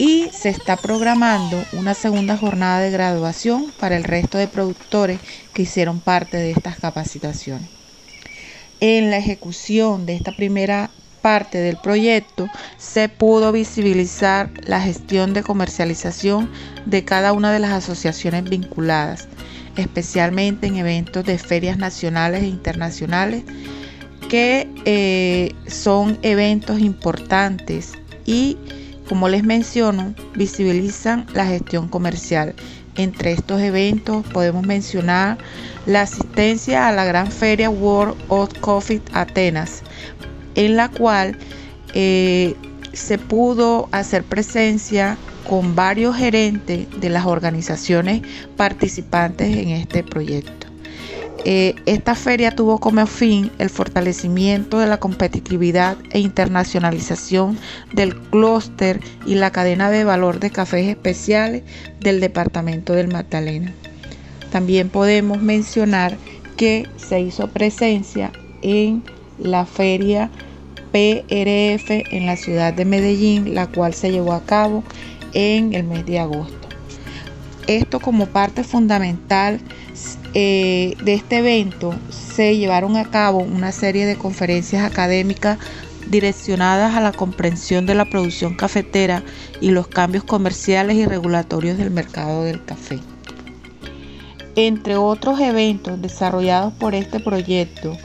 [0.01, 5.21] y se está programando una segunda jornada de graduación para el resto de productores
[5.53, 7.69] que hicieron parte de estas capacitaciones.
[8.81, 10.89] En la ejecución de esta primera
[11.21, 12.49] parte del proyecto
[12.79, 16.51] se pudo visibilizar la gestión de comercialización
[16.87, 19.29] de cada una de las asociaciones vinculadas,
[19.77, 23.43] especialmente en eventos de ferias nacionales e internacionales,
[24.31, 27.93] que eh, son eventos importantes
[28.25, 28.57] y,
[29.11, 32.55] como les menciono, visibilizan la gestión comercial.
[32.95, 35.37] Entre estos eventos podemos mencionar
[35.85, 39.83] la asistencia a la gran feria World of Coffee Atenas,
[40.55, 41.37] en la cual
[41.93, 42.55] eh,
[42.93, 48.23] se pudo hacer presencia con varios gerentes de las organizaciones
[48.57, 50.70] participantes en este proyecto.
[51.45, 57.59] Eh, esta feria tuvo como fin el fortalecimiento de la competitividad e internacionalización
[57.93, 61.63] del clúster y la cadena de valor de cafés especiales
[62.01, 63.73] del departamento del Magdalena.
[64.53, 66.19] También podemos mencionar
[66.59, 69.03] que se hizo presencia en
[69.39, 70.31] la feria
[70.93, 74.85] PRF en la ciudad de Medellín, la cual se llevó a cabo
[75.33, 76.69] en el mes de agosto.
[77.67, 79.61] Esto como parte fundamental
[80.35, 85.59] eh, de este evento se llevaron a cabo una serie de conferencias académicas
[86.09, 89.23] direccionadas a la comprensión de la producción cafetera
[89.61, 92.99] y los cambios comerciales y regulatorios del mercado del café.
[94.57, 97.97] Entre otros eventos desarrollados por este proyecto,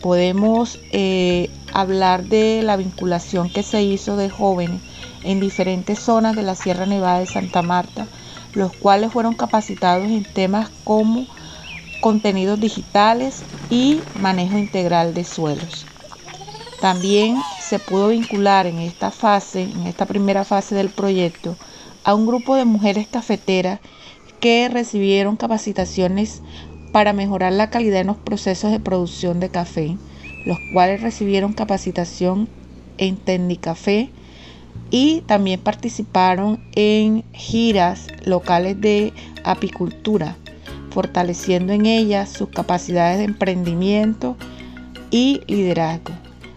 [0.00, 4.80] podemos eh, hablar de la vinculación que se hizo de jóvenes
[5.22, 8.06] en diferentes zonas de la Sierra Nevada de Santa Marta,
[8.54, 11.26] los cuales fueron capacitados en temas como
[12.02, 15.86] contenidos digitales y manejo integral de suelos.
[16.80, 21.54] También se pudo vincular en esta fase, en esta primera fase del proyecto,
[22.02, 23.78] a un grupo de mujeres cafeteras
[24.40, 26.42] que recibieron capacitaciones
[26.90, 29.96] para mejorar la calidad en los procesos de producción de café,
[30.44, 32.48] los cuales recibieron capacitación
[32.98, 34.10] en Tecnicafé
[34.90, 39.12] y también participaron en giras locales de
[39.44, 40.36] apicultura,
[40.92, 44.36] fortaleciendo en ellas sus capacidades de emprendimiento
[45.10, 46.12] y liderazgo.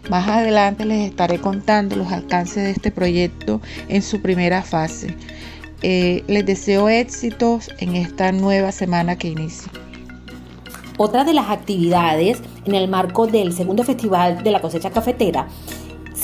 [0.10, 5.16] Más adelante les estaré contando los alcances de este proyecto en su primera fase.
[5.82, 9.72] Eh, les deseo éxitos en esta nueva semana que inicia.
[10.98, 15.48] Otra de las actividades en el marco del segundo festival de la cosecha cafetera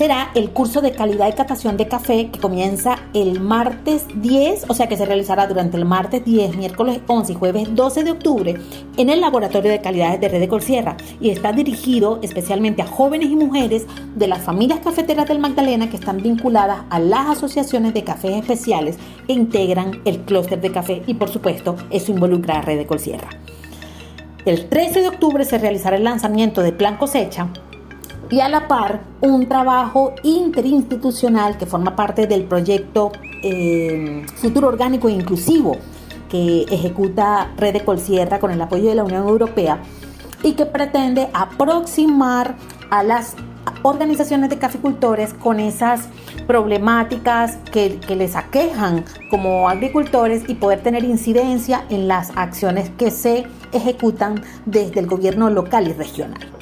[0.02, 4.74] será el curso de calidad y catación de café que comienza el martes 10, o
[4.74, 8.56] sea que se realizará durante el martes 10, miércoles 11 y jueves 12 de octubre
[8.98, 13.30] en el Laboratorio de Calidades de Red de Colsierra y está dirigido especialmente a jóvenes
[13.30, 13.86] y mujeres
[14.16, 18.98] de las familias cafeteras del Magdalena que están vinculadas a las asociaciones de cafés especiales
[19.28, 23.30] que integran el clúster de café y por supuesto eso involucra a Red de Colsierra.
[24.46, 27.50] El 13 de octubre se realizará el lanzamiento de Plan Cosecha
[28.32, 33.12] y a la par un trabajo interinstitucional que forma parte del proyecto
[33.44, 35.78] eh, Futuro Orgánico e Inclusivo
[36.30, 39.80] que ejecuta Red de Colsierra con el apoyo de la Unión Europea
[40.44, 42.56] y que pretende aproximar
[42.90, 43.36] a las
[43.84, 46.08] organizaciones de caficultores con esas
[46.48, 53.12] problemáticas que, que, les aquejan como agricultores y poder tener incidencia en las acciones que
[53.12, 56.61] se ejecutan desde el gobierno local y regional.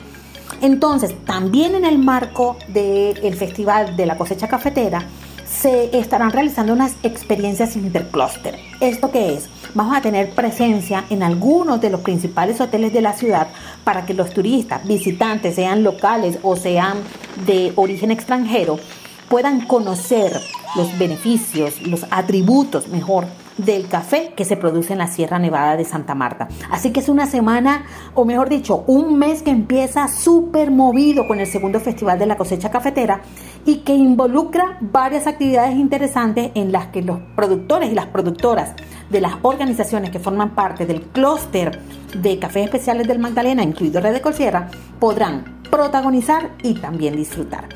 [0.61, 5.05] Entonces, también en el marco del Festival de la Cosecha Cafetera,
[5.49, 8.59] se estarán realizando unas experiencias intercluster.
[8.79, 9.49] ¿Esto qué es?
[9.73, 13.47] Vamos a tener presencia en algunos de los principales hoteles de la ciudad
[13.83, 16.97] para que los turistas, visitantes, sean locales o sean
[17.45, 18.79] de origen extranjero,
[19.27, 20.39] puedan conocer
[20.75, 23.25] los beneficios, los atributos, mejor,
[23.65, 26.47] del café que se produce en la Sierra Nevada de Santa Marta.
[26.71, 31.39] Así que es una semana, o mejor dicho, un mes que empieza súper movido con
[31.39, 33.21] el segundo Festival de la Cosecha Cafetera
[33.65, 38.73] y que involucra varias actividades interesantes en las que los productores y las productoras
[39.09, 41.79] de las organizaciones que forman parte del clúster
[42.15, 47.67] de cafés especiales del Magdalena, incluido Red de Colsierra, podrán protagonizar y también disfrutar.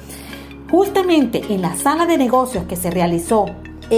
[0.71, 3.45] Justamente en la sala de negocios que se realizó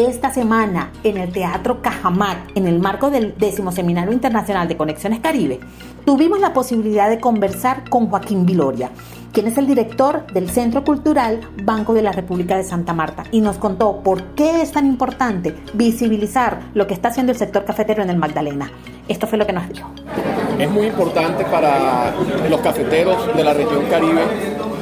[0.03, 5.21] esta semana en el Teatro Cajamat, en el marco del décimo Seminario Internacional de Conexiones
[5.21, 5.61] Caribe,
[6.05, 8.89] tuvimos la posibilidad de conversar con Joaquín Viloria,
[9.31, 13.39] quien es el director del Centro Cultural Banco de la República de Santa Marta, y
[13.39, 18.03] nos contó por qué es tan importante visibilizar lo que está haciendo el sector cafetero
[18.03, 18.69] en el Magdalena.
[19.07, 19.89] Esto fue lo que nos dijo.
[20.59, 22.13] Es muy importante para
[22.49, 24.23] los cafeteros de la región Caribe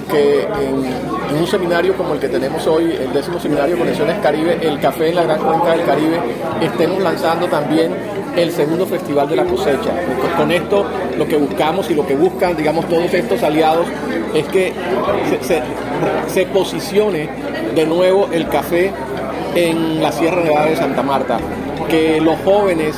[0.03, 4.79] que en, un seminario como el que tenemos hoy, el décimo seminario Conexiones Caribe, el
[4.79, 6.19] café en la Gran Cuenca del Caribe,
[6.61, 7.91] estemos lanzando también
[8.35, 9.91] el segundo festival de la cosecha.
[10.37, 10.85] Con esto
[11.17, 13.87] lo que buscamos y lo que buscan, digamos, todos estos aliados
[14.33, 14.73] es que
[16.27, 17.29] se, posicione
[17.75, 18.91] de nuevo el café
[19.55, 21.39] en la Sierra Nevada de Santa Marta,
[21.89, 22.95] que los jóvenes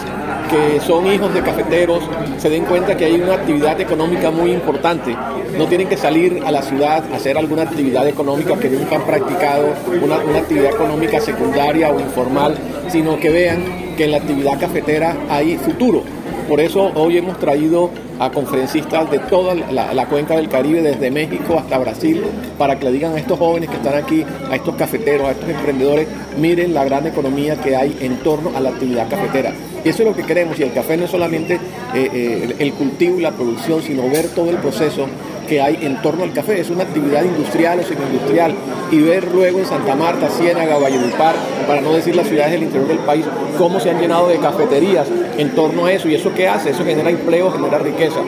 [0.50, 2.04] que son hijos de cafeteros
[2.38, 5.16] se den cuenta que hay una actividad económica muy importante.
[5.58, 9.04] No tienen que salir a la ciudad a hacer alguna actividad económica que nunca han
[9.04, 12.56] practicado, una, actividad económica secundaria o informal,
[12.90, 16.04] sino que vean que en la actividad cafetera hay futuro.
[16.48, 17.90] Por eso hoy hemos traído
[18.20, 22.24] a conferencistas de toda la, cuenca del Caribe, desde México hasta Brasil,
[22.58, 25.50] para que le digan a estos jóvenes que están aquí, a estos cafeteros, a estos
[25.50, 29.54] emprendedores, miren la gran economía que hay en torno a la actividad cafetera.
[29.86, 31.60] Y eso es lo que queremos, y el café no es solamente
[31.94, 35.06] eh, eh, el cultivo y la producción, sino ver todo el proceso
[35.48, 36.60] que hay en torno al café.
[36.60, 38.56] Es una actividad industrial o semi-industrial.
[38.92, 41.36] Y ver luego en Santa Marta, Ciénaga, Valledupar,
[41.68, 43.26] para no decir las ciudades del interior del país,
[43.60, 45.08] cómo se han llenado de cafeterías
[45.38, 46.10] en torno a eso.
[46.10, 46.72] ¿Y eso qué hace?
[46.72, 48.22] Eso genera empleo, genera riqueza.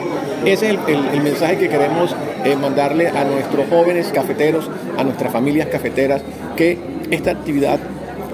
[0.44, 5.66] Ese es el, mensaje que queremos eh, mandarle a nuestros jóvenes cafeteros, a nuestras familias
[5.66, 6.22] cafeteras,
[6.56, 6.78] que
[7.10, 7.80] esta actividad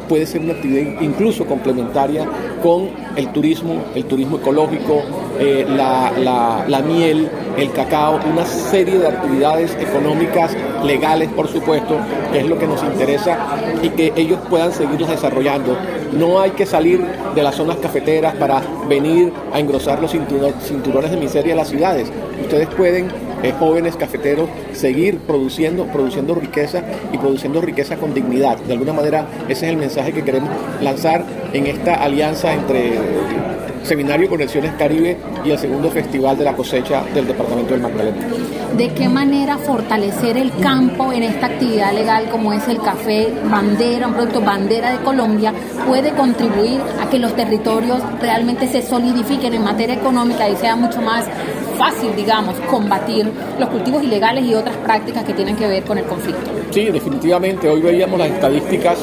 [0.08, 2.26] puede ser una actividad incluso complementaria
[2.62, 5.02] con el turismo, el turismo ecológico,
[5.38, 7.28] eh, la, miel,
[7.58, 11.98] el cacao, una serie de actividades económicas, legales por supuesto,
[12.32, 13.38] que es lo que nos interesa
[13.82, 15.76] y que ellos puedan seguirlos desarrollando.
[16.18, 17.04] No hay que salir
[17.34, 22.10] de las zonas cafeteras para venir a engrosar los cinturones de miseria de las ciudades.
[22.42, 23.08] Ustedes pueden
[23.42, 28.58] eh, jóvenes cafeteros seguir produciendo, produciendo riqueza y produciendo riqueza con dignidad.
[28.58, 30.48] De alguna manera ese es el mensaje que queremos
[30.80, 32.92] lanzar en esta alianza entre
[33.84, 38.16] Seminario Conexiones Caribe y el segundo Festival de la Cosecha del Departamento del Magdalena.
[38.76, 44.08] ¿De qué manera fortalecer el campo en esta actividad legal como es el café bandera,
[44.08, 45.52] un producto bandera de Colombia,
[45.86, 51.00] puede contribuir a que los territorios realmente se solidifiquen en materia económica y sea mucho
[51.00, 51.26] más
[51.78, 56.04] fácil, digamos, combatir los cultivos ilegales y otras prácticas que tienen que ver con el
[56.04, 56.50] conflicto?
[56.70, 57.68] Sí, definitivamente.
[57.68, 58.98] Hoy veíamos las estadísticas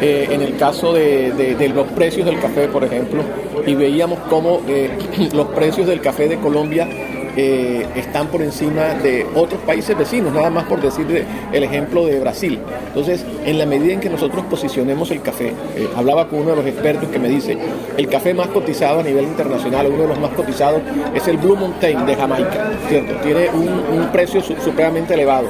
[0.00, 3.22] eh, en el caso de los precios del café, por ejemplo
[3.66, 4.90] y veíamos cómo eh,
[5.32, 6.88] los precios del café de Colombia
[7.36, 12.18] eh, están por encima de otros países vecinos, nada más por decir el ejemplo de
[12.20, 12.58] Brasil.
[12.88, 16.56] Entonces, en la medida en que nosotros posicionemos el café, eh, hablaba con uno de
[16.56, 17.56] los expertos que me dice,
[17.96, 20.82] el café más cotizado a nivel internacional, uno de los más cotizados,
[21.14, 23.14] es el Blue Mountain de Jamaica, ¿cierto?
[23.22, 25.46] Tiene un, precio supremamente elevado.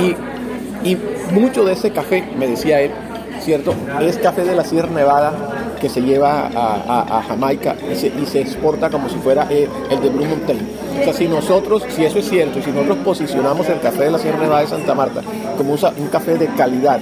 [0.00, 0.96] Y, y
[1.32, 2.92] mucho de ese café, me decía él,
[3.40, 3.74] ¿cierto?
[4.00, 9.08] Es café de la Sierra Nevada que se lleva a, Jamaica y se, exporta como
[9.08, 10.68] si fuera el, de Blue Mountain.
[11.00, 14.18] O sea, si nosotros, si eso es cierto, si nosotros posicionamos el café de la
[14.18, 15.22] Sierra Nevada de Santa Marta
[15.56, 17.00] como un, café de calidad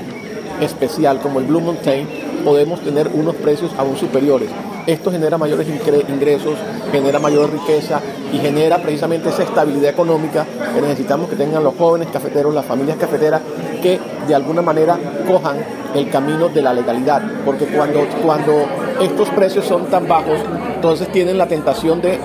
[0.60, 2.08] especial como el Blue Mountain,
[2.48, 4.48] podemos tener unos precios aún superiores.
[4.86, 6.54] Esto genera mayores ingresos,
[6.90, 8.00] genera mayor riqueza
[8.32, 12.96] y genera precisamente esa estabilidad económica que necesitamos que tengan los jóvenes cafeteros, las familias
[12.96, 13.42] cafeteras,
[13.82, 15.58] que de alguna manera cojan
[15.94, 18.64] el camino de la legalidad, porque cuando, cuando
[19.00, 20.38] estos precios son tan bajos,
[20.74, 22.18] entonces tienen la tentación de,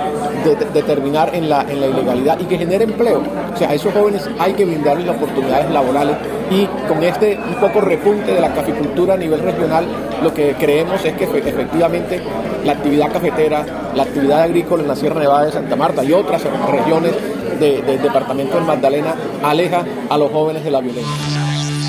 [0.86, 3.22] terminar en la, ilegalidad y que genere empleo.
[3.54, 6.18] O sea, a esos jóvenes hay que brindarles oportunidades laborales
[6.52, 9.86] y con este un poco repunte de la caficultura a nivel regional,
[10.22, 12.22] lo que creemos es que efectivamente
[12.66, 13.66] la actividad cafetera,
[13.96, 17.14] la actividad agrícola en la Sierra Nevada de Santa Marta y otras regiones
[17.60, 21.14] del departamento del Magdalena aleja a los jóvenes de la violencia.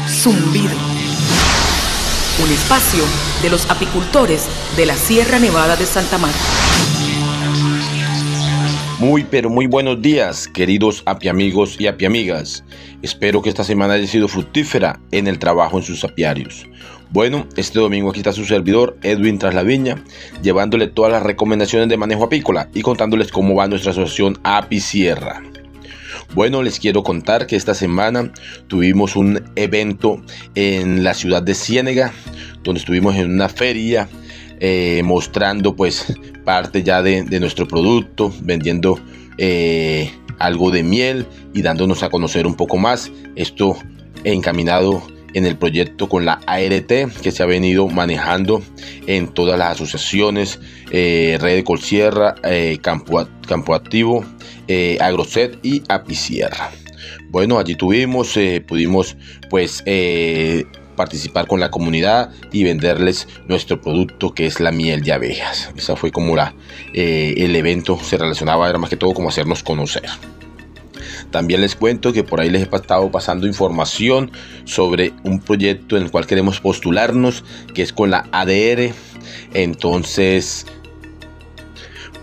[0.09, 0.94] Zumbido
[2.45, 3.03] un espacio
[3.43, 6.39] de los apicultores de la Sierra Nevada de Santa Marta.
[8.99, 12.63] Muy pero muy buenos días, queridos apiamigos y apiamigas.
[13.01, 16.67] Espero que esta semana haya sido fructífera en el trabajo en sus apiarios.
[17.11, 20.05] Bueno, este domingo aquí está su servidor Edwin Traslaviña,
[20.43, 25.43] llevándole todas las recomendaciones de manejo apícola y contándoles cómo va nuestra asociación Apicierra.
[26.35, 28.33] Bueno, les quiero contar que esta semana
[28.67, 30.21] tuvimos un evento
[30.57, 32.13] en la ciudad de Ciénega,
[32.65, 34.09] donde estuvimos en una feria
[34.59, 36.13] eh, mostrando pues
[36.45, 38.99] parte ya de, nuestro producto, vendiendo
[39.39, 40.11] eh,
[40.41, 43.13] algo de miel y dándonos a conocer un poco más.
[43.37, 43.77] Esto
[44.25, 46.89] encaminado en el proyecto con la ART
[47.23, 48.61] que se ha venido manejando
[49.07, 50.59] en todas las asociaciones,
[50.91, 52.35] eh, Red de Colsierra,
[52.83, 54.25] Campo, Campo Activo,
[54.69, 56.71] eh, Agroset y Apicierra.
[57.31, 59.17] Bueno, allí tuvimos, pudimos
[59.51, 59.83] pues
[60.97, 65.71] participar con la comunidad y venderles nuestro producto que es la miel de abejas.
[65.77, 66.55] Esa fue como la,
[66.93, 70.09] el evento se relacionaba, era más que todo como hacernos conocer.
[71.35, 74.31] También les cuento que por ahí les he estado pasando información
[74.67, 77.43] sobre un proyecto en el cual queremos postularnos,
[77.75, 78.93] que es con la ADR.
[79.53, 80.65] Entonces,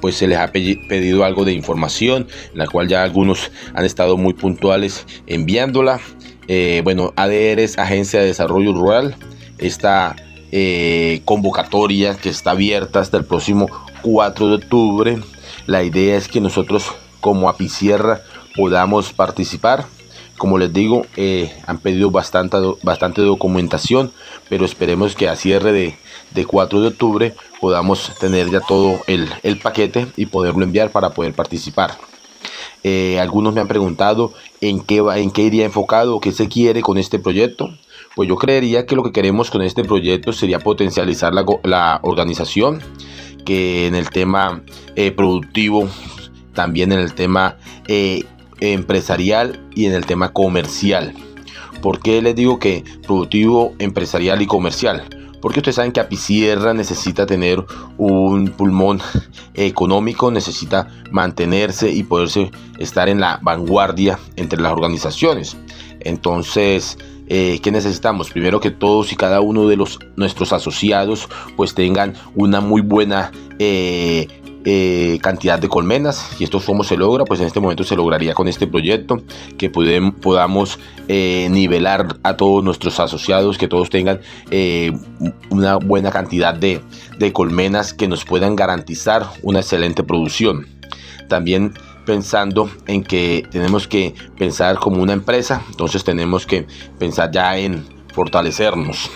[0.01, 4.33] pues se les ha pedido algo de información, la cual ya algunos han estado muy
[4.33, 5.99] puntuales enviándola.
[6.47, 9.15] Eh, bueno, ADR es Agencia de Desarrollo Rural.
[9.57, 10.15] Esta
[10.51, 13.69] eh, convocatoria que está abierta hasta el próximo
[14.01, 15.19] 4 de octubre.
[15.67, 16.91] La idea es que nosotros
[17.21, 18.21] como Apicierra
[18.55, 19.85] podamos participar.
[20.41, 24.11] Como les digo, eh, han pedido bastante, bastante documentación,
[24.49, 25.95] pero esperemos que a cierre de,
[26.33, 29.29] de 4 de octubre podamos tener ya todo el,
[29.61, 31.91] paquete y poderlo enviar para poder participar.
[32.83, 36.97] Eh, algunos me han preguntado en qué, en qué iría enfocado qué se quiere con
[36.97, 37.69] este proyecto.
[38.15, 42.81] Pues yo creería que lo que queremos con este proyecto sería potencializar la, organización,
[43.45, 44.63] que en el tema
[44.95, 45.87] eh, productivo,
[46.55, 47.57] también en el tema
[48.61, 51.13] empresarial y en el tema comercial.
[51.81, 55.03] ¿Por qué les digo que productivo, empresarial y comercial?
[55.41, 57.65] Porque ustedes saben que Apicierra necesita tener
[57.97, 59.01] un pulmón
[59.55, 65.57] económico, necesita mantenerse y poderse estar en la vanguardia entre las organizaciones.
[65.99, 66.97] Entonces,
[67.27, 68.29] eh, ¿qué necesitamos?
[68.29, 73.31] Primero que todos y cada uno de los nuestros asociados pues tengan una muy buena
[73.57, 74.27] eh,
[74.63, 78.35] eh, cantidad de colmenas y esto cómo se logra pues en este momento se lograría
[78.35, 79.23] con este proyecto
[79.57, 84.91] que podamos eh, nivelar a todos nuestros asociados que todos tengan eh,
[85.49, 86.81] una buena cantidad de,
[87.17, 90.67] de colmenas que nos puedan garantizar una excelente producción.
[91.27, 91.73] También
[92.05, 96.67] pensando en que tenemos que pensar como una empresa entonces tenemos que
[96.99, 97.83] pensar ya en
[98.13, 99.09] fortalecernos.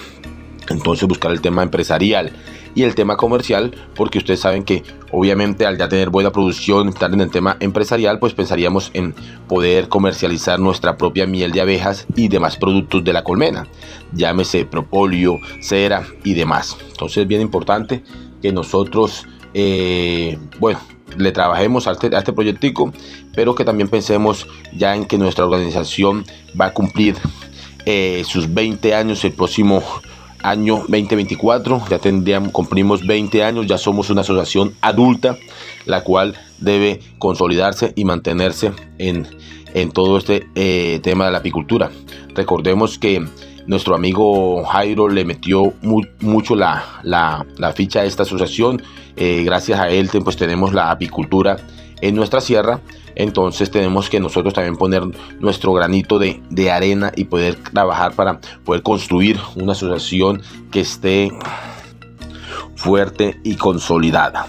[0.69, 2.31] Entonces buscar el tema empresarial
[2.75, 7.11] y el tema comercial, porque ustedes saben que obviamente al ya tener buena producción, estar
[7.11, 9.15] en el tema empresarial, pues pensaríamos en
[9.47, 13.65] poder comercializar nuestra propia miel de abejas y demás productos de la colmena,
[14.13, 16.77] llámese propóleo, cera y demás.
[16.89, 18.03] Entonces es bien importante
[18.41, 20.79] que nosotros, eh, bueno,
[21.17, 22.91] le trabajemos a este, a este proyectico,
[23.33, 26.25] pero que también pensemos ya en que nuestra organización
[26.59, 27.15] va a cumplir
[27.85, 29.81] eh, sus 20 años el próximo
[30.49, 35.37] año 2024, ya tendríamos, cumplimos 20 años, ya somos una asociación adulta,
[35.85, 39.27] la cual debe consolidarse y mantenerse en,
[39.73, 41.91] en todo este eh, tema de la apicultura.
[42.33, 43.25] Recordemos que
[43.67, 48.81] nuestro amigo Jairo le metió mucho la, la, ficha a esta asociación.
[49.17, 51.57] Eh, gracias a él pues tenemos la apicultura
[52.01, 52.81] en nuestra sierra
[53.15, 55.03] entonces tenemos que nosotros también poner
[55.39, 60.41] nuestro granito de, arena y poder trabajar para poder construir una asociación
[60.71, 61.31] que esté
[62.75, 64.47] fuerte y consolidada.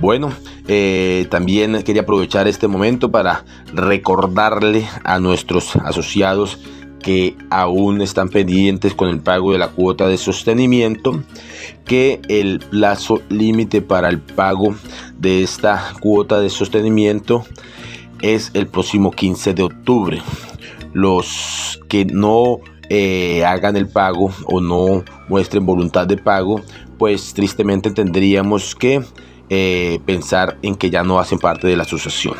[0.00, 0.32] Bueno,
[0.68, 6.58] eh, también quería aprovechar este momento para recordarle a nuestros asociados
[7.02, 11.22] que aún están pendientes con el pago de la cuota de sostenimiento,
[11.84, 14.74] que el plazo límite para el pago
[15.18, 17.44] de esta cuota de sostenimiento
[18.22, 20.22] es el próximo 15 de octubre.
[20.92, 26.60] Los que no eh, hagan el pago o no muestren voluntad de pago,
[26.98, 29.02] pues tristemente tendríamos que
[29.50, 32.36] eh, pensar en que ya no hacen parte de la asociación.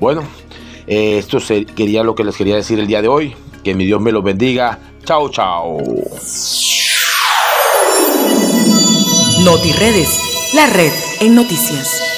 [0.00, 0.22] Bueno,
[0.86, 3.34] eh, esto sería lo que les quería decir el día de hoy.
[3.62, 4.78] Que mi Dios me los bendiga.
[5.04, 5.78] Chao, chao.
[9.44, 12.15] NotiRedes, la red en noticias.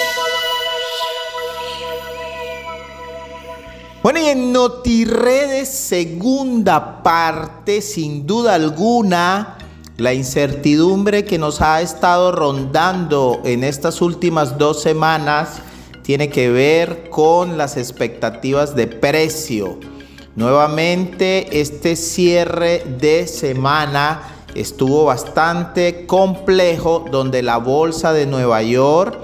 [4.01, 9.59] Bueno, y en NotiRedes, segunda parte, sin duda alguna,
[9.97, 15.61] la incertidumbre que nos ha estado rondando en estas últimas dos semanas
[16.05, 19.81] tiene que ver con las expectativas de precio.
[20.37, 24.23] Nuevamente este cierre de semana
[24.55, 29.19] estuvo bastante complejo donde la bolsa de Nueva York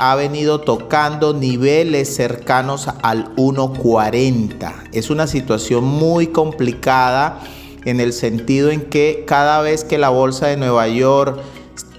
[0.00, 4.88] ha venido tocando niveles cercanos al 1.40.
[4.92, 7.40] Es una situación muy complicada
[7.84, 11.38] en el sentido en que cada vez que la bolsa de Nueva York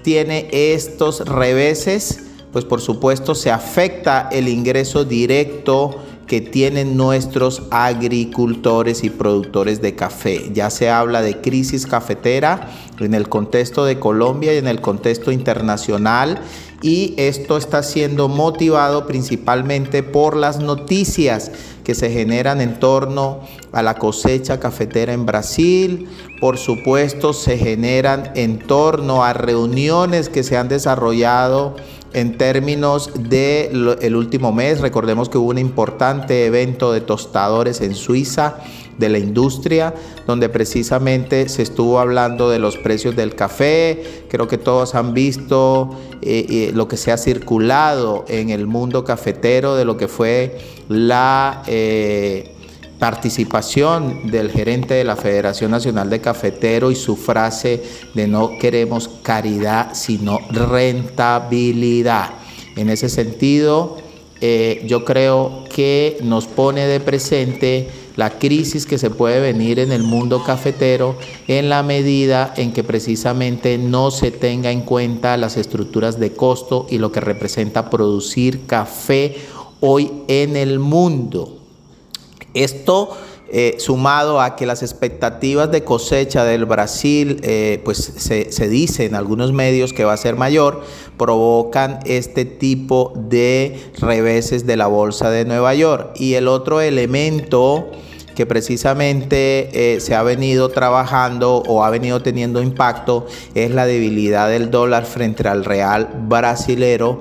[0.02, 9.04] tiene estos reveses, pues por supuesto se afecta el ingreso directo que tienen nuestros agricultores
[9.04, 10.50] y productores de café.
[10.52, 15.30] Ya se habla de crisis cafetera en el contexto de Colombia y en el contexto
[15.30, 16.40] internacional
[16.82, 21.52] y esto está siendo motivado principalmente por las noticias
[21.84, 23.40] que se generan en torno
[23.72, 26.08] a la cosecha cafetera en Brasil,
[26.40, 31.76] por supuesto se generan en torno a reuniones que se han desarrollado
[32.14, 34.80] en términos del el último mes.
[34.80, 38.58] Recordemos que hubo un importante evento de tostadores en Suiza
[38.98, 39.94] de la industria,
[40.26, 44.24] donde precisamente se estuvo hablando de los precios del café.
[44.28, 45.90] Creo que todos han visto
[46.20, 50.58] eh, eh, lo que se ha circulado en el mundo cafetero de lo que fue
[50.88, 51.62] la...
[51.66, 52.54] Eh,
[53.02, 57.82] participación del gerente de la Federación Nacional de Cafetero y su frase
[58.14, 62.30] de no queremos caridad, sino rentabilidad.
[62.76, 63.96] En ese sentido,
[64.40, 70.04] yo creo que nos pone de presente la crisis que se puede venir en el
[70.04, 71.16] mundo cafetero
[71.48, 76.86] en la medida en que precisamente no se tenga en cuenta las estructuras de costo
[76.88, 79.34] y lo que representa producir café
[79.80, 81.61] hoy en el mundo.
[82.54, 83.16] Esto
[83.54, 89.14] eh, sumado a que las expectativas de cosecha del Brasil, eh, pues se, dice en
[89.14, 90.82] algunos medios que va a ser mayor,
[91.18, 96.12] provocan este tipo de reveses de la bolsa de Nueva York.
[96.16, 97.90] Y el otro elemento
[98.34, 104.48] que precisamente eh, se ha venido trabajando o ha venido teniendo impacto es la debilidad
[104.48, 107.20] del dólar frente al real brasilero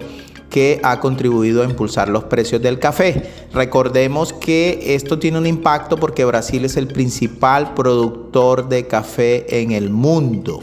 [0.52, 3.24] que ha contribuido a impulsar los precios del café.
[3.54, 9.72] Recordemos que esto tiene un impacto porque Brasil es el principal productor de café en
[9.72, 10.60] el mundo.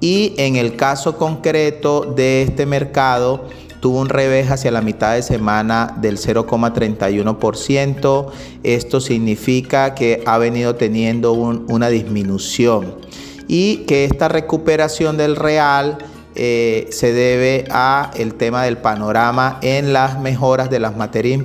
[0.00, 3.46] Y en el caso concreto de este mercado,
[3.80, 8.26] tuvo un revés hacia la mitad de semana del 0,31%.
[8.62, 12.96] Esto significa que ha venido teniendo una disminución
[13.46, 15.98] y que esta recuperación del real
[16.42, 21.44] eh, se debe a el tema del panorama en las mejoras de las materias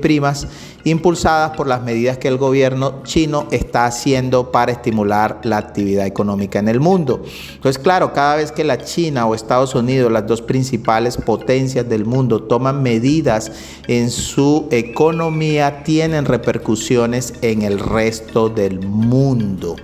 [0.00, 0.46] primas
[0.84, 6.58] impulsadas por las medidas que el gobierno chino está haciendo para estimular la actividad económica
[6.58, 7.22] en el mundo.
[7.52, 12.06] Entonces, claro, cada vez que la China o Estados Unidos, las dos principales potencias del
[12.06, 13.52] mundo, toman medidas
[13.86, 19.76] en su economía, tienen repercusiones en el resto del mundo.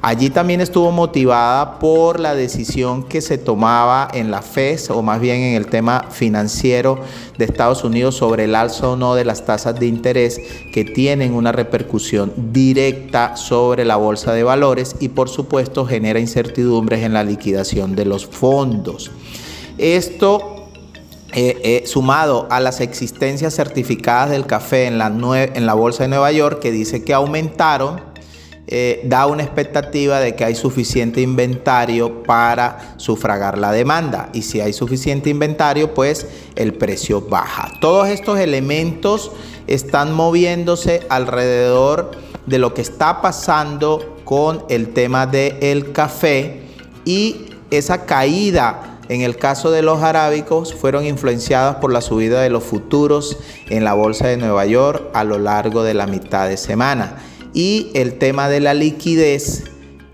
[0.00, 5.20] Allí también estuvo motivada por la decisión que se tomaba en la FES o más
[5.20, 7.00] bien en el tema financiero
[7.36, 10.40] de Estados Unidos sobre el alza o no de las tasas de interés
[10.72, 17.02] que tienen una repercusión directa sobre la bolsa de valores y por supuesto genera incertidumbres
[17.02, 19.10] en la liquidación de los fondos.
[19.78, 20.58] Esto
[21.34, 26.08] eh, eh, sumado a las existencias certificadas del café en la, en la Bolsa de
[26.08, 28.00] Nueva York, que dice que aumentaron,
[28.70, 34.28] eh, da una expectativa de que hay suficiente inventario para sufragar la demanda.
[34.34, 37.70] Y si hay suficiente inventario, pues el precio baja.
[37.80, 39.32] Todos estos elementos
[39.66, 42.10] están moviéndose alrededor
[42.44, 46.60] de lo que está pasando con el tema del café
[47.06, 52.50] y esa caída en el caso de los arábicos fueron influenciadas por la subida de
[52.50, 53.38] los futuros
[53.70, 57.16] en la bolsa de Nueva York a lo largo de la mitad de semana
[57.54, 59.64] y el tema de la liquidez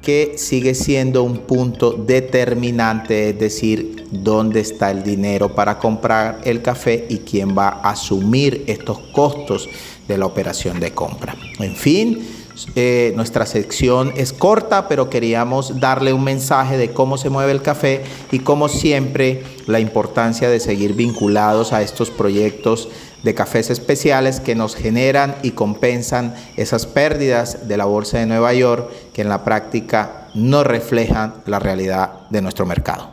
[0.03, 6.63] que sigue siendo un punto determinante, es decir, dónde está el dinero para comprar el
[6.63, 9.69] café y quién va a asumir estos costos
[10.07, 11.35] de la operación de compra.
[11.59, 12.27] En fin,
[12.77, 17.63] eh, nuestra sección es corta, pero queríamos darle un mensaje de cómo se mueve el
[17.63, 22.89] café y como siempre la importancia de seguir vinculados a estos proyectos
[23.25, 28.53] de cafés especiales que nos generan y compensan esas pérdidas de la Bolsa de Nueva
[28.53, 33.11] York que en la práctica no reflejan la realidad de nuestro mercado.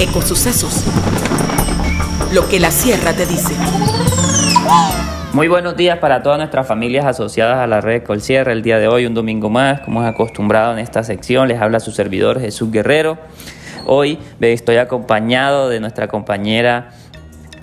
[0.00, 0.84] Ecosucesos.
[2.32, 3.54] Lo que la sierra te dice.
[5.32, 8.52] Muy buenos días para todas nuestras familias asociadas a la red Colsierra.
[8.52, 11.78] El día de hoy, un domingo más, como es acostumbrado en esta sección, les habla
[11.78, 13.18] su servidor Jesús Guerrero.
[13.86, 16.90] Hoy estoy acompañado de nuestra compañera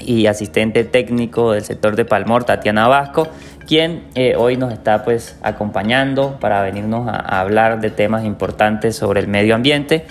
[0.06, 3.28] y asistente técnico del sector de Palmor, Tatiana Vasco,
[3.68, 9.20] quien eh, hoy nos está pues acompañando para venirnos a, hablar de temas importantes sobre
[9.22, 10.06] el medio ambiente.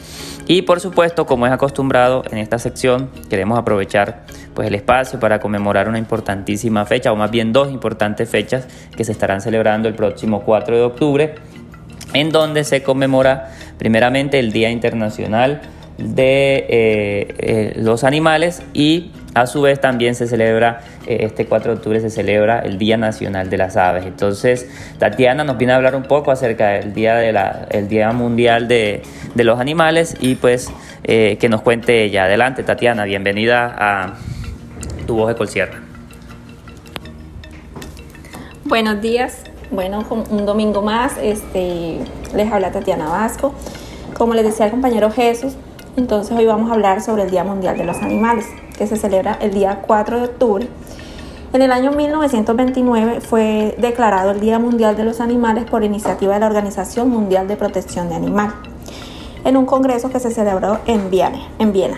[0.47, 4.22] Y por supuesto, como es acostumbrado en esta sección, queremos aprovechar
[4.55, 8.66] pues el espacio para conmemorar una importantísima fecha, o más bien dos importantes fechas
[8.97, 11.34] que se estarán celebrando el próximo 4 de octubre,
[12.14, 15.61] en donde se conmemora primeramente el Día Internacional
[15.99, 21.72] de eh, eh, los Animales y a su vez también se celebra, eh, este 4
[21.72, 24.05] de octubre se celebra el Día Nacional de las Aves.
[24.07, 24.68] Entonces,
[24.99, 27.20] Tatiana nos viene a hablar un poco acerca del Día,
[27.89, 29.03] día Mundial de,
[29.37, 30.72] los Animales y pues
[31.05, 32.24] eh, que nos cuente ella.
[32.24, 34.14] Adelante, Tatiana, bienvenida a
[35.07, 35.81] Tu Voz de Colsierra.
[38.64, 41.99] Buenos días, bueno, un domingo más, este,
[42.35, 43.55] les habla Tatiana Vasco.
[44.14, 45.55] Como les decía el compañero Jesús,
[45.97, 48.47] Entonces hoy vamos a hablar sobre el Día Mundial de los Animales,
[48.78, 50.68] que se celebra el día 4 de octubre.
[51.53, 56.41] En el año 1929 fue declarado el Día Mundial de los Animales por iniciativa de
[56.41, 58.55] la Organización Mundial de Protección de Animal,
[59.45, 61.41] en un congreso que se celebró en Viena.
[61.59, 61.97] En Viena.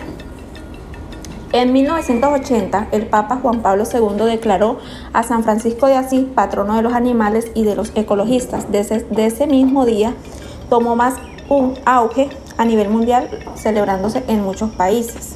[1.53, 4.79] En 1980, el Papa Juan Pablo II declaró
[5.13, 8.73] a San Francisco de Asís patrono de los animales y de los ecologistas.
[8.73, 10.15] Desde, ese mismo día
[10.71, 11.17] tomó más
[11.51, 12.31] un auge
[12.63, 15.35] a nivel mundial, celebrándose en muchos países.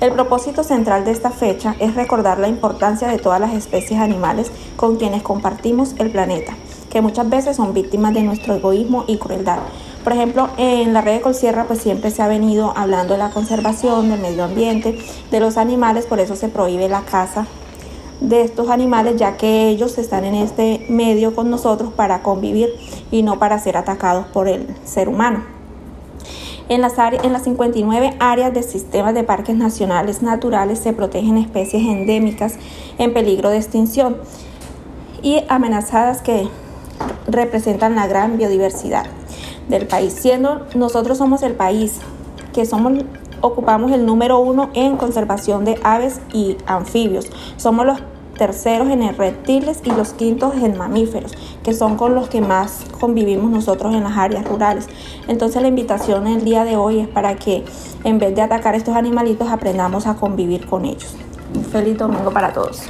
[0.00, 4.50] El propósito central de esta fecha es recordar la importancia de todas las especies animales
[4.76, 6.54] con quienes compartimos el planeta,
[6.90, 9.58] que muchas veces son víctimas de nuestro egoísmo y crueldad.
[10.04, 13.30] Por ejemplo, en la red de Colsierra pues siempre se ha venido hablando de la
[13.30, 14.98] conservación del medio ambiente,
[15.30, 17.46] de los animales, por eso se prohíbe la caza
[18.20, 22.70] de estos animales ya que ellos están en este medio con nosotros para convivir
[23.10, 25.51] y no para ser atacados por el ser humano.
[26.68, 31.82] En las, en las 59 áreas de sistemas de parques nacionales naturales se protegen especies
[31.82, 32.54] endémicas
[32.98, 34.16] en peligro de extinción
[35.22, 36.48] y amenazadas que
[37.26, 39.06] representan la gran biodiversidad
[39.68, 41.98] del país, siendo nosotros somos el país
[42.52, 42.92] que somos
[43.40, 47.26] ocupamos el número uno en conservación de aves y anfibios.
[47.56, 48.00] Somos los
[48.42, 51.30] terceros en reptiles y los quintos en mamíferos,
[51.62, 54.88] que son con los que más convivimos nosotros en las áreas rurales.
[55.28, 57.62] Entonces la invitación el día de hoy es para que
[58.02, 61.14] en vez de atacar estos animalitos aprendamos a convivir con ellos.
[61.54, 62.82] Un feliz domingo para todos.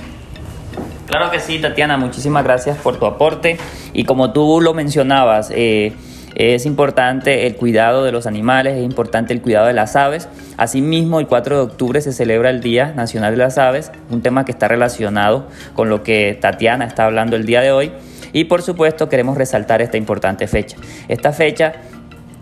[1.05, 3.59] Claro que sí, Tatiana, muchísimas gracias por tu aporte.
[3.93, 5.93] Y como tú lo mencionabas, eh,
[6.35, 10.29] es importante el cuidado de los animales, es importante el cuidado de las aves.
[10.57, 14.45] Asimismo, el 4 de octubre se celebra el Día Nacional de las Aves, un tema
[14.45, 17.93] que está relacionado con lo que Tatiana está hablando el día de hoy.
[18.33, 20.77] Y por supuesto queremos resaltar esta importante fecha.
[21.09, 21.75] Esta fecha,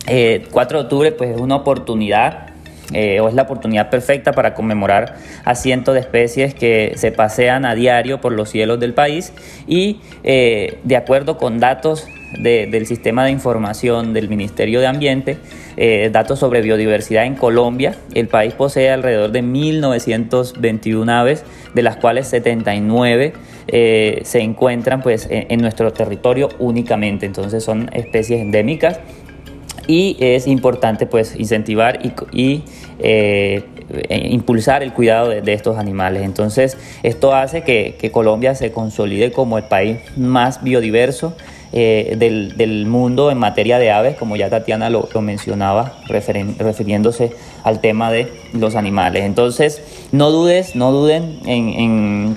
[0.04, 2.50] 4 eh, de octubre, pues es una oportunidad
[2.92, 7.64] eh, o es la oportunidad perfecta para conmemorar a cientos de especies que se pasean
[7.64, 9.32] a diario por los cielos del país
[9.68, 12.08] y eh, de acuerdo con datos
[12.38, 15.38] del sistema de información del Ministerio de Ambiente,
[15.76, 17.94] eh, datos sobre biodiversidad en Colombia.
[18.14, 23.32] El país posee alrededor de 1.921 aves, de las cuales 79
[23.68, 27.26] eh, se encuentran pues, en, nuestro territorio únicamente.
[27.26, 29.00] Entonces son especies endémicas
[29.86, 31.98] y es importante pues incentivar
[32.32, 32.62] y,
[33.00, 33.64] eh,
[34.08, 36.22] impulsar el cuidado de, estos animales.
[36.22, 41.34] Entonces esto hace que Colombia se consolide como el país más biodiverso
[41.72, 48.10] eh, del, mundo en materia de aves, como ya Tatiana lo, mencionaba, refiriéndose al tema
[48.10, 49.24] de los animales.
[49.24, 52.36] Entonces, no dudes, no duden en,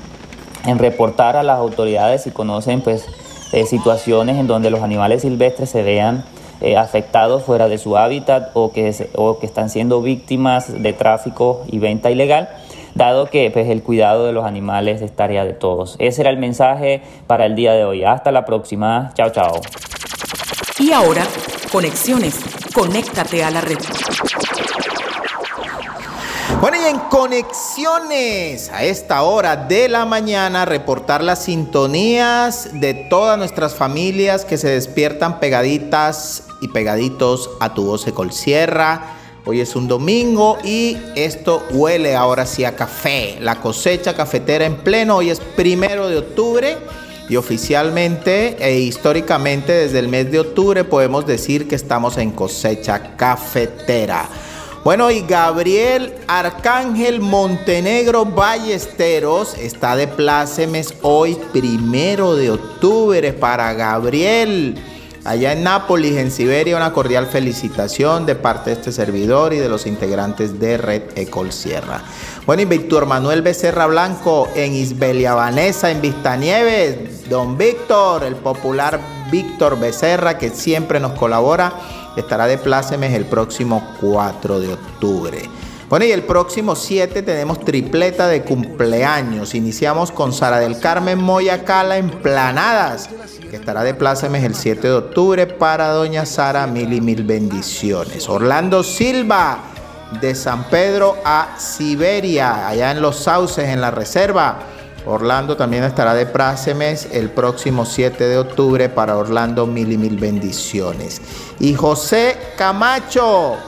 [0.77, 3.05] reportar a las autoridades si conocen pues,
[3.53, 6.23] eh, situaciones en donde los animales silvestres se vean
[6.61, 11.65] eh, afectados fuera de su hábitat o que, o que están siendo víctimas de tráfico
[11.67, 12.49] y venta ilegal
[12.95, 15.95] dado que pues, el cuidado de los animales es tarea de todos.
[15.99, 18.03] Ese era el mensaje para el día de hoy.
[18.03, 19.11] Hasta la próxima.
[19.15, 19.61] Chao, chao.
[20.79, 21.23] Y ahora,
[21.71, 22.39] conexiones.
[22.73, 23.77] Conéctate a la red.
[26.61, 33.37] Bueno, y en conexiones a esta hora de la mañana, reportar las sintonías de todas
[33.37, 39.01] nuestras familias que se despiertan pegaditas y pegaditos a tu voz de Colsierra
[39.45, 43.37] Hoy es un domingo y esto huele ahora sí a café.
[43.41, 45.17] La cosecha cafetera en pleno.
[45.17, 46.77] Hoy es primero de octubre
[47.27, 53.17] y oficialmente e históricamente desde el mes de octubre podemos decir que estamos en cosecha
[53.17, 54.29] cafetera.
[54.85, 64.92] Bueno, y Gabriel Arcángel Montenegro Ballesteros está de plácemes hoy, primero de octubre, para Gabriel.
[65.25, 69.69] Allá en Nápoles, en Siberia, una cordial felicitación de parte de este servidor y de
[69.69, 72.01] los integrantes de Red Ecol Sierra.
[72.45, 77.29] Bueno, y Víctor Manuel Becerra Blanco en Isbelia Vanessa, en Vistanieves.
[77.29, 78.99] Don Víctor, el popular
[79.31, 81.71] Víctor Becerra, que siempre nos colabora,
[82.17, 85.49] estará de plácemes el próximo 4 de octubre.
[85.93, 89.53] Bueno, y el próximo 7 tenemos tripleta de cumpleaños.
[89.53, 93.11] Iniciamos con Sara del Carmen Moya Cala en Planadas,
[93.47, 98.27] que estará de plácemes el 7 de octubre para doña Sara, mil y mil bendiciones.
[98.27, 99.59] Orlando Silva
[100.19, 104.61] de San Pedro a Siberia, allá en Los Sauces, en la reserva.
[105.05, 110.17] Orlando también estará de plácemes el próximo 7 de octubre para Orlando, mil y mil
[110.17, 111.21] bendiciones.
[111.59, 113.59] Y José Camacho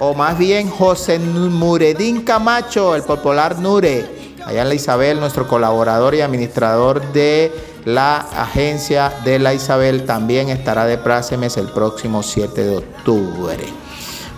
[0.00, 4.06] o más bien José Muredín Camacho, el popular Nure,
[4.44, 7.52] allá en la Isabel, nuestro colaborador y administrador de
[7.84, 13.87] la agencia de la Isabel, también estará de prácemes el próximo 7 de octubre.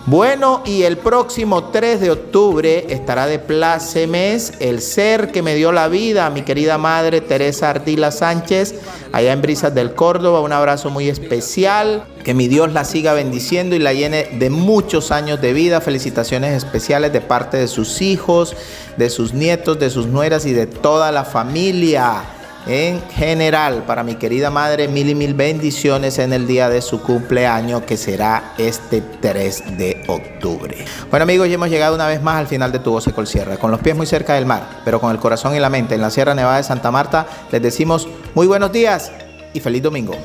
[0.07, 5.71] Bueno, y el próximo 3 de octubre estará de plácemes el ser que me dio
[5.71, 8.75] la vida, mi querida madre Teresa Ardila Sánchez,
[9.11, 10.41] allá en Brisas del Córdoba.
[10.41, 12.05] Un abrazo muy especial.
[12.23, 15.81] Que mi Dios la siga bendiciendo y la llene de muchos años de vida.
[15.81, 18.55] Felicitaciones especiales de parte de sus hijos,
[18.97, 22.23] de sus nietos, de sus nueras y de toda la familia
[22.67, 27.01] en general para mi querida madre mil y mil bendiciones en el día de su
[27.01, 30.85] cumpleaños que será este 3 de octubre.
[31.09, 33.57] Bueno amigos, ya hemos llegado una vez más al final de Tu Voz Col Sierra,
[33.57, 36.01] con los pies muy cerca del mar, pero con el corazón y la mente en
[36.01, 39.11] la Sierra Nevada de Santa Marta, les decimos muy buenos días
[39.53, 40.15] y feliz domingo.